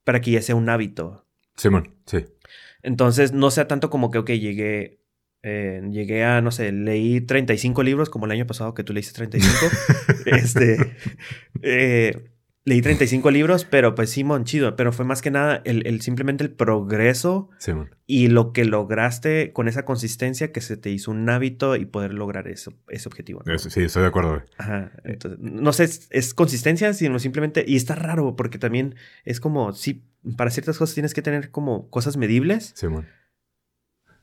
[0.04, 1.26] para que ya sea un hábito.
[1.56, 2.24] Simón, sí.
[2.84, 5.00] Entonces, no sea tanto como que, ok, llegué,
[5.42, 9.14] eh, llegué a, no sé, leí 35 libros, como el año pasado que tú leíste
[9.14, 9.56] 35.
[10.26, 10.94] este,
[11.62, 12.33] eh,
[12.66, 14.74] leí 35 libros, pero pues Simón, chido.
[14.76, 17.94] Pero fue más que nada el, el- simplemente el progreso Simón.
[18.06, 22.14] y lo que lograste con esa consistencia que se te hizo un hábito y poder
[22.14, 23.42] lograr eso, ese objetivo.
[23.58, 24.42] sí, estoy de acuerdo, güey.
[24.58, 24.92] Ajá.
[25.04, 27.64] Entonces, no sé, es, es consistencia, sino simplemente.
[27.66, 30.02] Y está raro, porque también es como, sí,
[30.38, 33.06] para ciertas cosas tienes que tener como cosas medibles, Simón.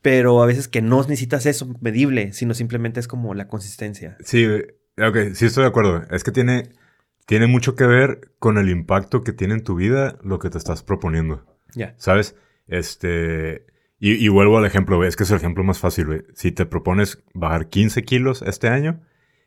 [0.01, 4.17] pero a veces que no necesitas eso medible, sino simplemente es como la consistencia.
[4.25, 4.47] Sí.
[4.97, 6.04] Ok, sí estoy de acuerdo.
[6.12, 6.69] Es que tiene,
[7.31, 10.57] tiene mucho que ver con el impacto que tiene en tu vida lo que te
[10.57, 11.45] estás proponiendo.
[11.73, 11.95] Ya.
[11.97, 12.35] ¿Sabes?
[12.67, 13.67] Este.
[13.99, 15.07] Y, y vuelvo al ejemplo, güey.
[15.07, 16.23] Es que es el ejemplo más fácil, güey.
[16.33, 18.99] Si te propones bajar 15 kilos este año,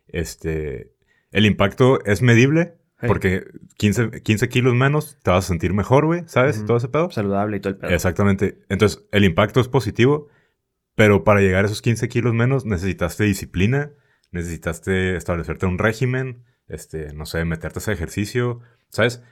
[0.06, 0.94] este.
[1.30, 2.78] El impacto es medible.
[3.00, 3.08] Hey.
[3.08, 3.44] Porque
[3.76, 6.22] 15, 15 kilos menos te vas a sentir mejor, güey.
[6.24, 6.64] ¿Sabes?
[6.64, 7.10] Todo ese pedo.
[7.10, 7.90] Saludable y todo el pedo.
[7.90, 8.60] Exactamente.
[8.70, 10.28] Entonces, el impacto es positivo,
[10.94, 13.92] pero para llegar a esos 15 kilos menos necesitaste disciplina,
[14.30, 19.22] necesitaste establecerte un régimen, este, no sé, meterte a ese ejercicio, ¿sabes?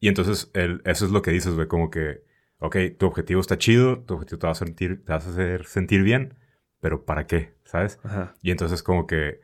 [0.00, 2.22] Y entonces, el, eso es lo que dices, güey, como que,
[2.58, 5.64] ok, tu objetivo está chido, tu objetivo te va a, sentir, te vas a hacer
[5.66, 6.34] sentir bien,
[6.80, 7.54] pero ¿para qué?
[7.64, 7.98] ¿Sabes?
[8.04, 8.34] Ajá.
[8.42, 9.40] Y entonces como que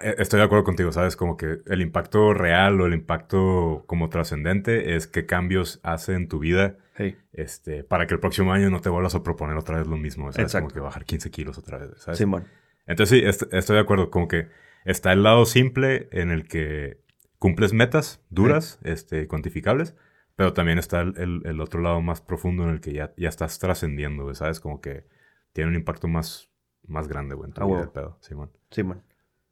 [0.00, 1.16] eh, estoy de acuerdo contigo, ¿sabes?
[1.16, 6.28] Como que el impacto real o el impacto como trascendente es qué cambios hace en
[6.28, 7.18] tu vida Hey.
[7.34, 10.32] este, para que el próximo año no te vuelvas a proponer otra vez lo mismo,
[10.32, 10.46] ¿sabes?
[10.46, 10.68] Exacto.
[10.68, 12.16] Como que bajar 15 kilos otra vez, ¿sabes?
[12.16, 12.46] Simón.
[12.86, 14.48] Entonces sí, est- estoy de acuerdo, como que
[14.86, 17.02] está el lado simple en el que
[17.38, 19.94] cumples metas duras, este, cuantificables,
[20.36, 23.28] pero también está el, el- el otro lado más profundo en el que ya, ya
[23.28, 24.58] estás trascendiendo, ¿sabes?
[24.60, 25.04] Como que
[25.52, 26.48] tiene un impacto más,
[26.86, 28.50] más grande, güey, en tu Ah, vida, pedo, Simón.
[28.70, 29.02] Simón.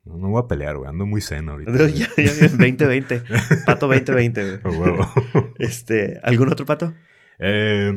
[0.04, 1.72] No, no voy a pelear, güey, ando muy zen ahorita.
[1.88, 3.22] ya, ya, ya, 2020.
[3.64, 4.60] Pato 2020, güey.
[4.76, 5.08] A huevo.
[5.58, 6.92] Este, ¿algún otro pato?
[7.38, 7.94] Eh,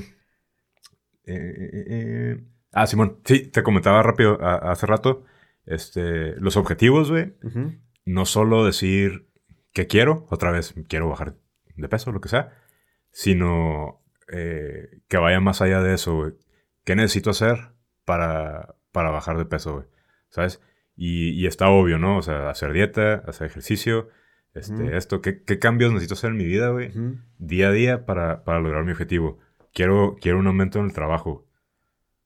[1.26, 2.44] eh, eh, eh.
[2.72, 3.20] Ah, Simón.
[3.26, 5.26] Sí, te comentaba rápido a- hace rato.
[5.68, 7.34] Este, los objetivos, güey.
[8.06, 9.28] No solo decir
[9.74, 11.36] que quiero, otra vez quiero bajar
[11.76, 12.54] de peso, lo que sea,
[13.12, 14.02] sino
[14.32, 16.34] eh, que vaya más allá de eso, güey.
[16.84, 17.74] ¿Qué necesito hacer
[18.06, 19.86] para, para bajar de peso, güey?
[20.30, 20.62] ¿Sabes?
[20.96, 22.18] Y, y está obvio, ¿no?
[22.18, 24.10] O sea, hacer dieta, hacer ejercicio,
[24.54, 25.22] este, esto.
[25.22, 26.92] ¿Qué, ¿Qué cambios necesito hacer en mi vida, güey?
[27.38, 29.38] Día a día para, para lograr mi objetivo.
[29.74, 31.47] Quiero, quiero un aumento en el trabajo.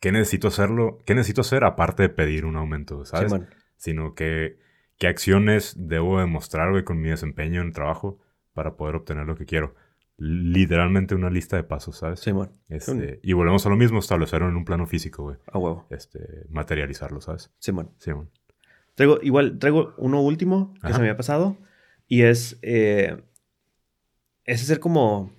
[0.01, 0.97] ¿Qué necesito hacerlo?
[1.05, 3.31] ¿Qué necesito hacer aparte de pedir un aumento, sabes?
[3.31, 3.47] Simón.
[3.77, 4.57] Sino que
[4.97, 8.19] qué acciones debo demostrar, güey, con mi desempeño en el trabajo
[8.53, 9.75] para poder obtener lo que quiero.
[10.17, 12.19] Literalmente una lista de pasos, ¿sabes?
[12.19, 12.51] Simón.
[12.67, 15.37] Este, y volvemos a lo mismo, establecerlo en un plano físico, güey.
[15.51, 15.87] A huevo.
[15.89, 17.51] Este, materializarlo, ¿sabes?
[17.59, 17.91] Simón.
[17.97, 18.29] Sí, man.
[18.95, 20.95] Traigo, igual, traigo uno último que Ajá.
[20.95, 21.57] se me había pasado.
[22.07, 22.59] Y es.
[22.61, 23.23] eh,
[24.45, 25.31] es hacer como.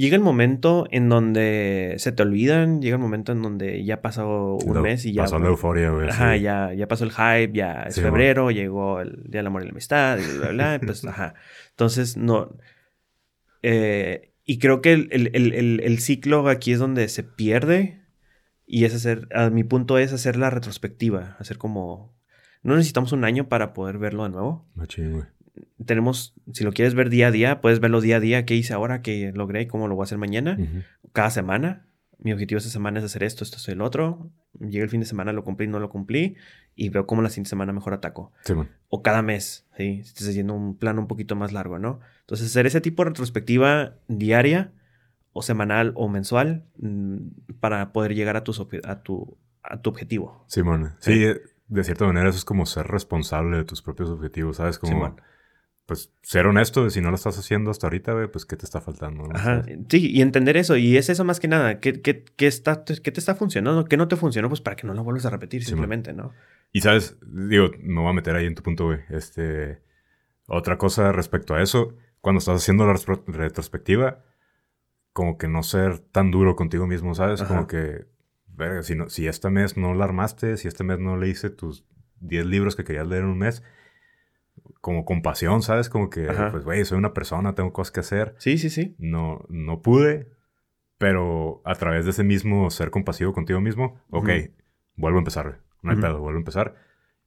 [0.00, 4.54] Llega el momento en donde se te olvidan, llega el momento en donde ya pasó
[4.56, 5.22] un Lo- mes y ya...
[5.24, 6.08] Pasó la euforia, güey.
[6.08, 6.40] Ajá, sí.
[6.40, 9.66] ya, ya pasó el hype, ya es Sí, febrero, llegó el Día del Amor y
[9.66, 11.34] la Amistad, y bla, bla, bla, pues, ajá.
[11.70, 12.56] Entonces, no...
[13.62, 18.00] eh, y creo que el, el- el- el- el ciclo aquí es donde se pierde
[18.66, 22.18] y es hacer, a mi punto es hacer la retrospectiva, hacer como...
[22.62, 24.66] No necesitamos un año para poder verlo de nuevo.
[24.74, 25.24] Machín, güey.
[25.84, 28.72] Tenemos, si lo quieres ver día a día, puedes verlo día a día, qué hice
[28.72, 30.58] ahora, qué logré, cómo lo voy a hacer mañana
[31.12, 31.86] cada semana.
[32.18, 34.30] Mi objetivo esta semana es hacer esto, esto es el otro.
[34.58, 36.36] Llega el fin de semana, lo cumplí, no lo cumplí.
[36.76, 38.32] Y veo cómo la siguiente semana mejor ataco.
[38.44, 38.52] Sí.
[38.88, 40.02] O cada mes, ¿sí?
[40.02, 42.00] Si estás haciendo un plan un poquito más largo, ¿no?
[42.20, 44.72] Entonces, hacer ese tipo de retrospectiva diaria
[45.32, 47.16] o semanal o mensual mm,
[47.60, 50.44] para poder llegar a, tus a, tu, a tu objetivo.
[50.46, 50.94] Simón.
[51.00, 51.24] Sí,
[51.68, 54.78] de cierta manera eso es como ser responsable de tus propios objetivos, ¿sabes?
[54.78, 55.20] Como, Simón.
[55.90, 58.80] Pues, ser honesto si no lo estás haciendo hasta ahorita, güey, pues, ¿qué te está
[58.80, 59.24] faltando?
[59.24, 59.34] no?
[59.34, 59.64] Ajá.
[59.88, 60.76] Sí, y entender eso.
[60.76, 61.80] Y es eso más que nada.
[61.80, 63.84] ¿Qué, qué, qué está, qué te está funcionando?
[63.86, 64.48] ¿Qué no te funcionó?
[64.48, 66.32] Pues para que no lo vuelvas a repetir Sí, simplemente, ¿no?
[66.70, 67.18] Y, ¿sabes?
[67.26, 69.00] Digo, me voy a meter ahí en tu punto, güey.
[69.08, 69.82] Este...
[70.46, 74.24] Otra cosa respecto a eso, cuando estás haciendo la retro- retrospectiva,
[75.12, 77.40] como que no ser tan duro contigo mismo, ¿sabes?
[77.40, 77.54] Ajá.
[77.54, 78.06] Como que,
[78.46, 81.84] verga, si, no, si este mes no la armaste, si este mes no leíste tus
[82.20, 83.62] 10 libros que querías leer en un mes,
[84.80, 85.88] como compasión, ¿sabes?
[85.88, 86.50] Como que, Ajá.
[86.50, 88.34] pues, güey, soy una persona, tengo cosas que hacer.
[88.38, 88.94] Sí, sí, sí.
[88.98, 90.30] No, no pude,
[90.98, 94.50] pero a través de ese mismo ser compasivo contigo mismo, ok, Ujú.
[94.96, 95.60] vuelvo a empezar.
[95.82, 96.06] No hay Ujú.
[96.06, 96.74] pedo, vuelvo a empezar.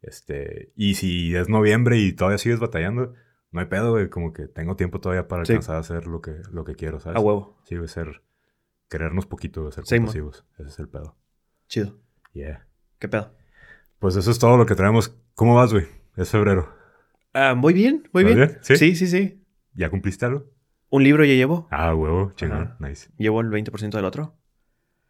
[0.02, 3.14] Este, y si es noviembre y todavía sigues batallando,
[3.52, 4.10] no hay pedo, güey.
[4.10, 5.54] Como que tengo tiempo todavía para Sí.
[5.54, 7.18] alcanzar a hacer lo que, lo que quiero, ¿sabes?
[7.18, 7.58] A huevo.
[7.64, 8.22] Sí, güey, ser,
[8.90, 10.46] querernos poquito, ser Sí, compasivos.
[10.58, 11.16] Ese es el pedo.
[11.68, 11.98] Chido.
[12.34, 12.68] Yeah.
[13.00, 13.34] ¿Qué pedo?
[14.00, 15.16] Pues eso es todo lo que traemos.
[15.36, 15.86] ¿Cómo vas, güey?
[16.18, 16.76] Es febrero.
[17.56, 18.48] Muy bien, muy ¿Vas bien.
[18.48, 18.60] bien?
[18.62, 18.76] ¿Sí?
[18.78, 19.44] sí, sí, sí.
[19.74, 20.46] ¿Ya cumpliste algo?
[20.90, 21.68] Un libro ya llevo.
[21.72, 23.10] Ah, huevo, chingón, nice.
[23.18, 24.38] Llevo el 20% del otro.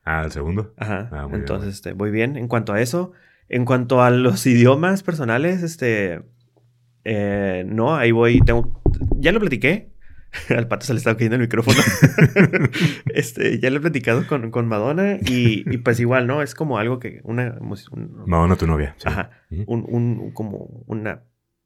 [0.05, 0.73] Ah, el segundo.
[0.77, 1.09] Ajá.
[1.11, 2.37] Ah, muy Entonces, este, muy bien.
[2.37, 3.11] En cuanto a eso,
[3.49, 6.21] en cuanto a los idiomas personales, este,
[7.03, 8.39] eh, no, ahí voy.
[8.41, 8.81] Tengo,
[9.17, 9.91] ya lo platiqué.
[10.49, 11.77] Al pato se le estaba cayendo el micrófono.
[13.13, 16.41] este, ya lo he platicado con, con Madonna y, y pues igual, ¿no?
[16.41, 17.57] Es como algo que una,
[17.91, 18.95] un- Madonna, tu novia.
[18.97, 19.07] Sí.
[19.07, 19.29] ajá,
[19.67, 20.57] un, un- como
[20.87, 21.23] una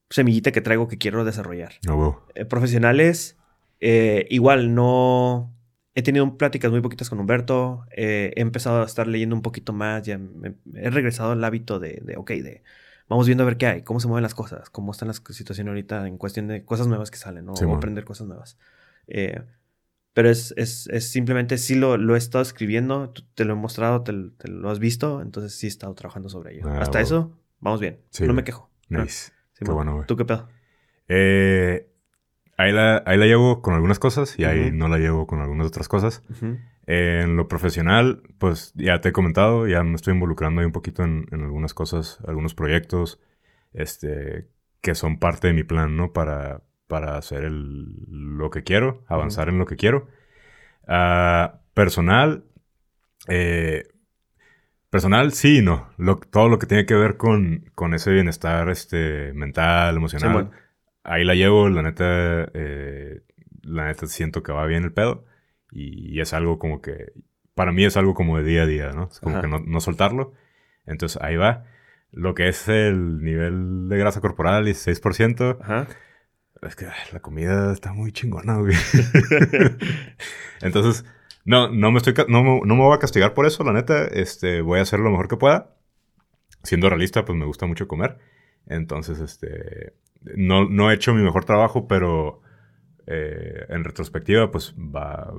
[0.10, 1.74] semillita que traigo que quiero desarrollar.
[1.88, 2.24] Ah, huevo.
[2.36, 3.38] Eh, profesionales,
[3.80, 5.54] eh, igual no...
[5.96, 7.86] He tenido pláticas muy poquitas con Humberto.
[7.92, 10.04] eh, he empezado a estar leyendo un poquito más.
[10.04, 12.64] Ya me- he regresado al hábito de, de, ok, de...
[13.10, 15.70] Vamos viendo a ver qué hay, cómo se mueven las cosas, cómo están las situaciones
[15.72, 17.56] ahorita en cuestión de cosas nuevas que salen, ¿no?
[17.56, 17.74] Simón.
[17.76, 18.58] o aprender cosas nuevas.
[19.08, 19.42] Eh,
[20.14, 24.04] pero es, es, es simplemente, sí lo, lo he estado escribiendo, te lo he mostrado,
[24.04, 26.68] te, te lo has visto, entonces sí he estado trabajando sobre ello.
[26.68, 28.00] Ah, Hasta eso, vamos bien.
[28.10, 28.70] Sí, no me quejo.
[28.90, 29.32] Nice.
[29.60, 29.76] Qué Simón.
[29.76, 30.08] bueno, güey.
[30.08, 30.48] ¿Tú qué pedo?
[31.08, 31.88] Eh,
[32.58, 35.68] ahí, la, ahí la llevo con algunas cosas y ahí no la llevo con algunas
[35.68, 36.24] otras cosas.
[36.86, 41.04] En lo profesional, pues ya te he comentado, ya me estoy involucrando ahí un poquito
[41.04, 43.20] en, en algunas cosas, algunos proyectos,
[43.74, 44.48] este,
[44.82, 46.14] que son parte de mi plan, ¿no?
[46.14, 50.08] Para, para hacer el, lo que quiero, avanzar en lo que quiero.
[50.88, 52.46] Ah, personal,
[53.28, 53.88] eh,
[54.90, 55.90] personal, sí y no.
[55.98, 60.30] Lo- todo lo que tiene que ver con, con ese bienestar este, mental, emocional.
[60.30, 60.52] Simón.
[61.04, 63.22] Ahí la llevo, la neta, eh,
[63.62, 65.26] la neta siento que va bien el pedo.
[65.72, 67.12] Y, es algo como que,
[67.54, 69.10] para mí es algo como de día a día, ¿no?
[69.12, 69.42] Es como Ajá.
[69.42, 70.34] que no, no soltarlo.
[70.86, 71.66] Entonces ahí va.
[72.12, 75.58] Lo que es el nivel de grasa corporal, 16%.
[75.62, 75.88] Ajá.
[76.62, 78.76] Es que ay, la comida está muy chingona, güey.
[80.62, 81.06] Entonces,
[81.48, 84.06] no, no me estoy no, me- no me voy a castigar por eso, la neta.
[84.06, 85.76] Este, voy a hacer lo mejor que pueda.
[86.64, 88.18] Siendo realista, pues me gusta mucho comer.
[88.68, 89.94] Entonces, este,
[90.36, 92.42] no, no he hecho mi mejor trabajo, pero
[93.08, 95.34] eh, en retrospectiva, pues va,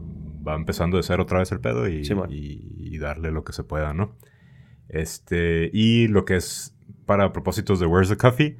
[0.46, 2.02] va empezando de ser otra vez el pedo y-
[2.76, 4.16] y darle lo que se pueda, ¿no?
[4.88, 6.74] Este, y lo que es
[7.06, 8.56] para propósitos de Where's the Coffee,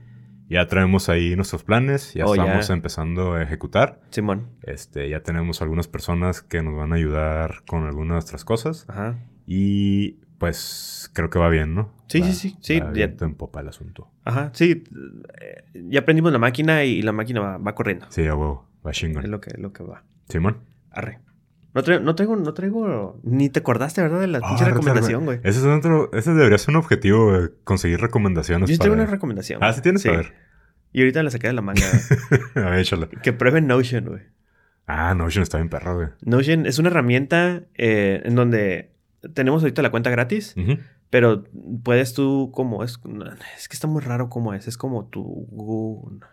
[0.49, 2.43] ya traemos ahí nuestros planes, ya Oh, ya.
[2.43, 4.01] estamos empezando a ejecutar.
[4.11, 4.49] Simón.
[4.63, 8.87] Este, ya tenemos algunas personas que nos van a ayudar con algunas de nuestras cosas.
[8.89, 9.19] Ajá.
[9.47, 11.93] Y pues creo que va bien, ¿no?
[12.09, 14.11] Sí, Va- sí, sí, sí, va ya- viento en popa el asunto.
[14.25, 14.51] Ajá.
[14.55, 14.85] Sí.
[15.41, 18.07] eh, Ya aprendimos la máquina y la máquina va, va corriendo.
[18.11, 18.69] Sí, a huevo.
[18.87, 19.29] Va Es chingón.
[19.31, 20.05] lo que, lo que va.
[20.29, 20.59] Simón.
[20.91, 21.19] Arre.
[21.79, 23.21] No traigo, no traigo, no traigo.
[23.23, 24.19] Ni te acordaste, ¿verdad?
[24.21, 25.39] De la pinche claro, recomendación, güey.
[25.45, 28.69] Ese, es otro- ese debería ser un objetivo, güey, conseguir recomendaciones.
[28.69, 29.63] Yo sí tengo para- una recomendación.
[29.63, 29.73] Ah.
[29.73, 30.05] ¿sí tienes?
[30.07, 30.35] A ver.
[30.93, 31.83] Y ahorita la saqué de la manga.
[32.57, 33.09] a ver, échala.
[33.23, 34.23] que prueben Notion, güey.
[34.89, 36.09] Ah, Notion está bien perro, güey.
[36.23, 38.91] Notion es una herramienta eh, en donde
[39.35, 40.57] tenemos ahorita la cuenta gratis,
[41.11, 41.45] pero
[41.85, 42.99] puedes tú como es,
[43.57, 46.27] es que está muy raro cómo es, es como tu Google-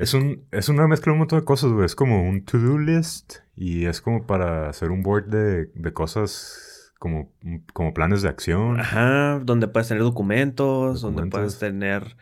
[0.00, 1.84] Es, un, es una mezcla de un montón de cosas, güey.
[1.84, 6.92] Es como un to-do list y es como para hacer un board de, de cosas
[6.98, 7.32] como,
[7.72, 8.80] como planes de acción.
[8.80, 12.16] Ajá, donde puedes tener documentos, donde puedes tener...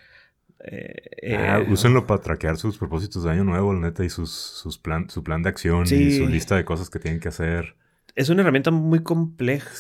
[0.64, 4.33] Eh, ah, eh, úsenlo para traquear sus propósitos de año nuevo, la neta, y sus,
[4.33, 7.76] sus plan, su plan de acción y su lista de cosas que tienen que hacer.
[8.16, 9.70] Es una herramienta muy compleja.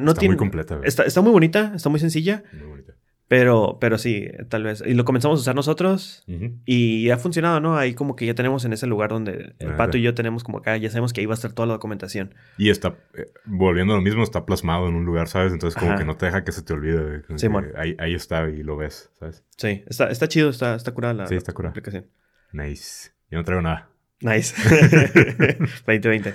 [0.00, 0.80] No está muy completa.
[0.82, 2.42] Está, está, muy bonita, está muy sencilla.
[2.52, 2.77] Muy.
[3.28, 4.82] Pero, pero sí, tal vez.
[4.84, 6.24] Y lo comenzamos a usar nosotros
[6.64, 7.76] y ha funcionado, ¿no?
[7.76, 10.58] Ahí como que ya tenemos en ese lugar donde el pato y yo tenemos como
[10.58, 12.34] acá, ya sabemos que ahí va a estar toda la documentación.
[12.56, 15.52] Y está, eh, volviendo a lo mismo, está plasmado en un lugar, ¿sabes?
[15.52, 17.22] Entonces como que no te deja que se te olvide.
[17.36, 19.44] Sí, ahí, ahí, está y lo ves, ¿sabes?
[19.58, 21.70] Sí, está, está chido, está, está curada la, sí, está curada.
[21.70, 22.06] aplicación.
[22.52, 23.10] Nice.
[23.30, 23.90] Yo no traigo nada.
[24.20, 24.54] Nice.
[25.86, 26.34] 2020.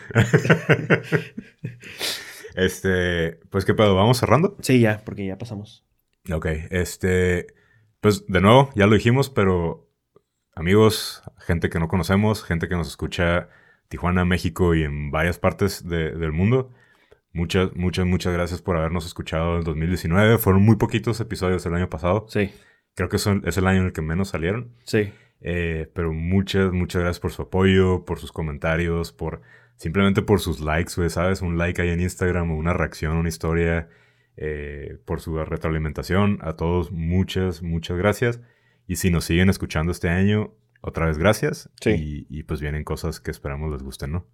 [2.55, 4.55] este, pues qué pedo, ¿vamos cerrando?
[4.61, 5.83] Sí, ya, porque ya pasamos.
[6.31, 7.47] Ok, este,
[7.99, 9.89] pues de nuevo, ya lo dijimos, pero
[10.55, 13.49] amigos, gente que no conocemos, gente que nos escucha
[13.89, 16.71] Tijuana, México y en varias partes del mundo,
[17.33, 20.37] muchas, muchas, muchas gracias por habernos escuchado en 2019.
[20.37, 22.25] Fueron muy poquitos episodios el año pasado.
[22.29, 22.51] Sí.
[22.95, 24.75] Creo que son, es el año en el que menos salieron.
[24.85, 25.11] Sí.
[25.41, 29.41] Eh, pero muchas, muchas gracias por su apoyo, por sus comentarios, por
[29.75, 31.41] simplemente por sus likes, ¿sabes?
[31.41, 33.89] Un like ahí en Instagram o una reacción, una historia.
[34.35, 36.39] Eh, por su retroalimentación.
[36.41, 38.41] A todos muchas, muchas gracias.
[38.87, 41.69] Y si nos siguen escuchando este año, otra vez gracias.
[41.85, 44.27] Y, pues vienen cosas que esperamos les gusten, ¿no?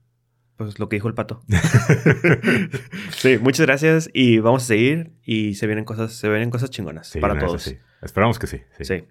[0.55, 1.41] Pues lo que dijo el pato.
[3.11, 7.15] sí, muchas gracias y vamos a seguir y se vienen cosas, se vienen cosas chingonas
[7.21, 7.73] para todos.
[8.01, 8.61] Esperamos que sí.
[8.81, 9.05] Sí.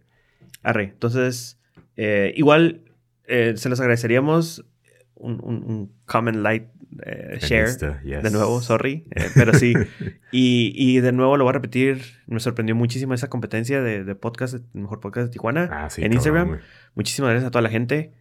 [0.62, 1.58] Arre, entonces,
[1.96, 2.82] eh, igual
[3.24, 4.64] eh, se los agradeceríamos
[5.18, 6.68] un, un, un comment light
[7.04, 9.74] eh, share de nuevo, sorry, eh, pero sí.
[10.32, 14.14] y, y, de nuevo lo voy a repetir, me sorprendió muchísimo esa competencia de, de
[14.14, 16.60] podcast, el mejor podcast de Tijuana ah, en Instagram.
[16.94, 18.12] Muchísimas gracias a toda la gente.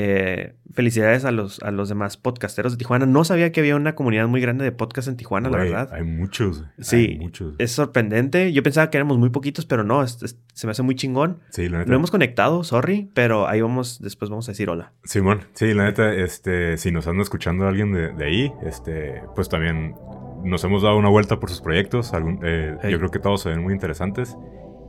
[0.00, 3.04] Eh, felicidades a los, a los demás podcasteros de Tijuana.
[3.04, 5.88] No sabía que había una comunidad muy grande de podcast en Tijuana, la verdad.
[5.92, 6.64] Hay muchos.
[6.78, 7.56] Sí, muchos.
[7.58, 8.52] es sorprendente.
[8.52, 10.36] Yo pensaba que éramos muy poquitos, pero no, se
[10.66, 11.40] me hace muy chingón.
[11.48, 11.90] Sí, la neta.
[11.90, 14.92] No hemos conectado, sorry, pero ahí vamos, después vamos a decir hola.
[15.02, 19.48] Simón, sí, la neta, este, si nos anda escuchando alguien de, de ahí, este, pues
[19.48, 19.96] también
[20.44, 22.12] nos hemos dado una vuelta por sus proyectos.
[22.44, 24.36] Eh, yo creo que todos se ven muy interesantes.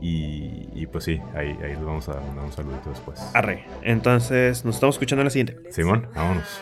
[0.01, 3.19] Y, pues sí, ahí, ahí les vamos a mandar un saludito después.
[3.33, 3.65] Arre.
[3.81, 5.71] Entonces, nos estamos escuchando en la siguiente.
[5.71, 6.59] Simón, vámonos.